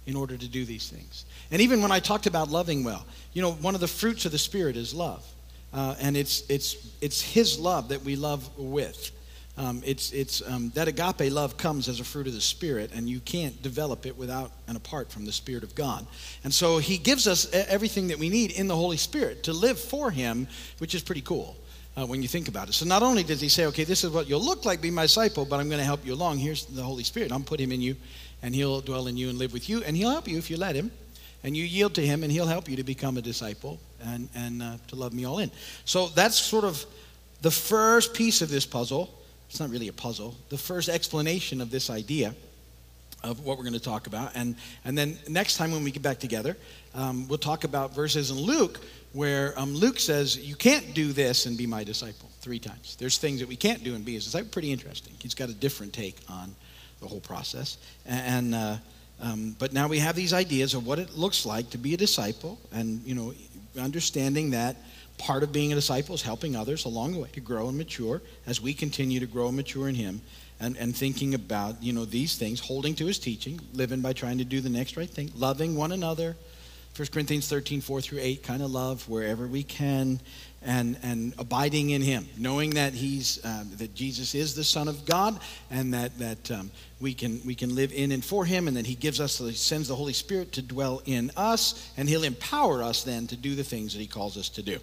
in 0.06 0.16
order 0.16 0.37
to 0.37 0.49
do 0.49 0.64
these 0.64 0.90
things. 0.90 1.25
And 1.50 1.62
even 1.62 1.80
when 1.80 1.92
I 1.92 2.00
talked 2.00 2.26
about 2.26 2.50
loving 2.50 2.83
well, 2.83 3.07
you 3.33 3.42
know, 3.42 3.53
one 3.53 3.74
of 3.74 3.81
the 3.81 3.88
fruits 3.88 4.24
of 4.24 4.33
the 4.33 4.38
Spirit 4.38 4.77
is 4.77 4.92
love. 4.92 5.24
Uh, 5.74 5.96
and 6.00 6.16
it's, 6.16 6.48
it's, 6.48 6.76
it's 7.00 7.20
his 7.20 7.58
love 7.58 7.88
that 7.88 8.02
we 8.04 8.14
love 8.14 8.48
with. 8.56 9.10
Um, 9.56 9.82
it's, 9.84 10.12
it's, 10.12 10.42
um, 10.48 10.70
that 10.74 10.88
agape 10.88 11.32
love 11.32 11.56
comes 11.56 11.88
as 11.88 12.00
a 12.00 12.04
fruit 12.04 12.26
of 12.26 12.32
the 12.32 12.40
Spirit, 12.40 12.90
and 12.94 13.08
you 13.08 13.20
can't 13.20 13.60
develop 13.62 14.06
it 14.06 14.16
without 14.16 14.52
and 14.68 14.76
apart 14.76 15.10
from 15.10 15.24
the 15.24 15.32
Spirit 15.32 15.62
of 15.64 15.74
God. 15.74 16.06
And 16.44 16.52
so 16.52 16.78
He 16.78 16.96
gives 16.96 17.26
us 17.26 17.52
everything 17.52 18.08
that 18.08 18.18
we 18.18 18.28
need 18.28 18.52
in 18.52 18.68
the 18.68 18.76
Holy 18.76 18.96
Spirit 18.96 19.42
to 19.44 19.52
live 19.52 19.78
for 19.78 20.10
Him, 20.10 20.46
which 20.78 20.94
is 20.94 21.02
pretty 21.02 21.22
cool. 21.22 21.56
Uh, 21.96 22.04
when 22.04 22.20
you 22.20 22.26
think 22.26 22.48
about 22.48 22.68
it. 22.68 22.72
So 22.72 22.84
not 22.84 23.04
only 23.04 23.22
does 23.22 23.40
he 23.40 23.48
say, 23.48 23.66
okay, 23.66 23.84
this 23.84 24.02
is 24.02 24.10
what 24.10 24.28
you'll 24.28 24.44
look 24.44 24.64
like, 24.64 24.80
be 24.80 24.90
my 24.90 25.02
disciple, 25.02 25.44
but 25.44 25.60
I'm 25.60 25.68
going 25.68 25.78
to 25.78 25.84
help 25.84 26.04
you 26.04 26.12
along. 26.12 26.38
Here's 26.38 26.64
the 26.64 26.82
Holy 26.82 27.04
Spirit. 27.04 27.30
I'm 27.30 27.44
put 27.44 27.60
him 27.60 27.70
in 27.70 27.80
you, 27.80 27.94
and 28.42 28.52
he'll 28.52 28.80
dwell 28.80 29.06
in 29.06 29.16
you 29.16 29.28
and 29.28 29.38
live 29.38 29.52
with 29.52 29.68
you, 29.68 29.84
and 29.84 29.96
he'll 29.96 30.10
help 30.10 30.26
you 30.26 30.37
if 30.37 30.50
you 30.50 30.56
let 30.56 30.74
him, 30.74 30.90
and 31.44 31.56
you 31.56 31.62
yield 31.62 31.94
to 31.94 32.04
him, 32.04 32.24
and 32.24 32.32
he'll 32.32 32.48
help 32.48 32.68
you 32.68 32.74
to 32.74 32.82
become 32.82 33.16
a 33.16 33.22
disciple 33.22 33.78
and, 34.05 34.29
and 34.35 34.62
uh, 34.62 34.77
to 34.88 34.97
love 34.97 35.12
me 35.12 35.25
all 35.25 35.38
in. 35.38 35.51
So 35.85 36.09
that's 36.09 36.37
sort 36.37 36.64
of 36.64 36.85
the 37.43 37.51
first 37.51 38.14
piece 38.14 38.43
of 38.43 38.49
this 38.49 38.67
puzzle 38.67 39.11
it's 39.55 39.61
not 39.61 39.71
really 39.71 39.87
a 39.87 39.93
puzzle. 39.93 40.35
The 40.49 40.59
first 40.59 40.88
explanation 40.88 41.61
of 41.61 41.71
this 41.71 41.88
idea 41.88 42.35
of 43.23 43.45
what 43.45 43.57
we're 43.57 43.62
going 43.62 43.75
to 43.75 43.79
talk 43.79 44.09
about. 44.09 44.33
And, 44.35 44.57
and 44.85 44.99
then 44.99 45.17
next 45.29 45.59
time 45.59 45.71
when 45.71 45.85
we 45.85 45.93
get 45.93 46.03
back 46.03 46.19
together, 46.19 46.57
um, 46.93 47.29
we'll 47.29 47.38
talk 47.38 47.62
about 47.62 47.95
verses 47.95 48.33
in 48.33 48.37
Luke 48.37 48.81
where 49.12 49.57
um, 49.57 49.73
Luke 49.73 50.01
says, 50.01 50.37
You 50.37 50.57
can't 50.57 50.93
do 50.93 51.12
this 51.12 51.47
and 51.47 51.57
be 51.57 51.69
my 51.69 51.85
disciple 51.85 52.29
three 52.40 52.59
times. 52.59 52.97
There's 52.97 53.17
things 53.17 53.38
that 53.38 53.49
we 53.49 53.55
can't 53.55 53.85
do 53.85 53.95
and 53.95 54.05
be 54.05 54.14
his 54.14 54.25
disciple. 54.25 54.49
Pretty 54.51 54.73
interesting. 54.73 55.12
He's 55.21 55.35
got 55.35 55.49
a 55.49 55.55
different 55.55 55.93
take 55.93 56.17
on 56.29 56.53
the 57.01 57.07
whole 57.07 57.21
process. 57.21 57.79
And, 58.07 58.57
uh, 58.57 58.79
um, 59.21 59.55
but 59.61 59.73
now 59.73 59.87
we 59.87 60.01
have 60.01 60.17
these 60.17 60.33
ideas 60.33 60.75
of 60.75 60.85
what 60.85 60.99
it 60.99 61.17
looks 61.17 61.47
like 61.47 61.71
to 61.71 61.79
be 61.79 61.95
a 61.95 61.97
disciple 61.97 62.59
and, 62.73 63.07
you 63.07 63.14
know, 63.14 63.33
understanding 63.78 64.50
that 64.50 64.76
part 65.18 65.42
of 65.42 65.52
being 65.52 65.72
a 65.72 65.74
disciple 65.74 66.14
is 66.14 66.22
helping 66.22 66.56
others 66.56 66.84
along 66.84 67.12
the 67.12 67.18
way 67.18 67.28
to 67.32 67.40
grow 67.40 67.68
and 67.68 67.78
mature 67.78 68.20
as 68.46 68.60
we 68.60 68.74
continue 68.74 69.20
to 69.20 69.26
grow 69.26 69.48
and 69.48 69.56
mature 69.56 69.88
in 69.88 69.94
him 69.94 70.20
and, 70.60 70.76
and 70.76 70.96
thinking 70.96 71.34
about 71.34 71.82
you 71.82 71.92
know 71.92 72.04
these 72.04 72.37
things 72.37 72.60
holding 72.60 72.94
to 72.94 73.06
his 73.06 73.18
teaching 73.18 73.60
living 73.72 74.00
by 74.00 74.12
trying 74.12 74.38
to 74.38 74.44
do 74.44 74.60
the 74.60 74.68
next 74.68 74.96
right 74.96 75.10
thing 75.10 75.30
loving 75.37 75.76
one 75.76 75.92
another 75.92 76.37
1 76.96 77.09
corinthians 77.12 77.48
13 77.48 77.80
4 77.80 78.00
through 78.00 78.18
8 78.20 78.42
kind 78.42 78.62
of 78.62 78.70
love 78.70 79.09
wherever 79.09 79.46
we 79.46 79.62
can 79.62 80.20
and, 80.62 80.96
and 81.02 81.35
abiding 81.38 81.90
in 81.90 82.00
him 82.00 82.26
knowing 82.38 82.70
that 82.70 82.92
he's 82.92 83.44
uh, 83.44 83.64
that 83.78 83.94
jesus 83.94 84.35
is 84.35 84.54
the 84.54 84.62
son 84.62 84.87
of 84.87 85.04
god 85.04 85.38
and 85.70 85.92
that, 85.92 86.16
that 86.18 86.50
um, 86.52 86.70
we, 87.00 87.12
can, 87.12 87.40
we 87.44 87.54
can 87.54 87.74
live 87.74 87.92
in 87.92 88.12
and 88.12 88.24
for 88.24 88.44
him 88.44 88.68
and 88.68 88.76
that 88.76 88.87
he 88.87 88.94
gives 88.94 89.20
us 89.20 89.38
he 89.38 89.52
sends 89.52 89.88
the 89.88 89.94
holy 89.94 90.12
spirit 90.12 90.52
to 90.52 90.62
dwell 90.62 91.02
in 91.07 91.30
us 91.37 91.92
and 91.96 92.09
he'll 92.09 92.24
empower 92.24 92.83
us 92.83 93.02
then 93.02 93.26
to 93.26 93.37
do 93.37 93.54
the 93.54 93.64
things 93.64 93.92
that 93.92 94.00
he 94.00 94.07
calls 94.07 94.37
us 94.37 94.48
to 94.48 94.62
do 94.62 94.78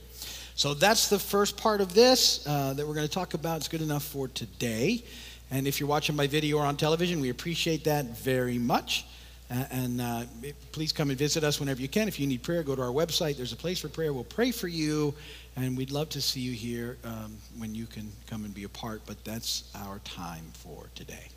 so 0.56 0.74
that's 0.74 1.08
the 1.08 1.18
first 1.18 1.58
part 1.58 1.82
of 1.82 1.94
this 1.94 2.46
uh, 2.46 2.74
that 2.74 2.86
we're 2.86 2.94
going 2.94 3.08
to 3.08 3.14
talk 3.14 3.34
about. 3.34 3.58
It's 3.58 3.68
good 3.68 3.82
enough 3.82 4.04
for 4.04 4.28
today. 4.28 5.04
And 5.50 5.68
if 5.68 5.80
you're 5.80 5.90
watching 5.90 6.16
my 6.16 6.28
video 6.28 6.58
or 6.58 6.66
on 6.66 6.78
television, 6.78 7.20
we 7.20 7.30
appreciate 7.30 7.84
that 7.86 8.18
very 8.18 8.58
much. 8.58 9.06
And 9.52 10.00
uh, 10.00 10.24
please 10.72 10.94
come 10.94 11.10
and 11.10 11.20
visit 11.20 11.44
us 11.44 11.60
whenever 11.60 11.82
you 11.82 11.90
can. 11.90 12.08
If 12.08 12.20
you 12.20 12.28
need 12.28 12.42
prayer, 12.42 12.64
go 12.64 12.74
to 12.74 12.82
our 12.82 12.88
website. 12.88 13.36
There's 13.36 13.52
a 13.52 13.58
place 13.58 13.80
for 13.80 13.90
prayer. 13.90 14.14
We'll 14.14 14.24
pray 14.24 14.52
for 14.52 14.70
you. 14.70 15.14
And 15.58 15.78
we'd 15.78 15.92
love 15.92 16.08
to 16.10 16.22
see 16.22 16.40
you 16.40 16.54
here 16.54 16.98
um, 17.04 17.36
when 17.58 17.76
you 17.76 17.86
can 17.86 18.10
come 18.28 18.46
and 18.46 18.54
be 18.54 18.64
a 18.64 18.70
part. 18.70 19.02
But 19.06 19.24
that's 19.26 19.70
our 19.76 20.00
time 20.00 20.46
for 20.54 20.86
today. 20.96 21.28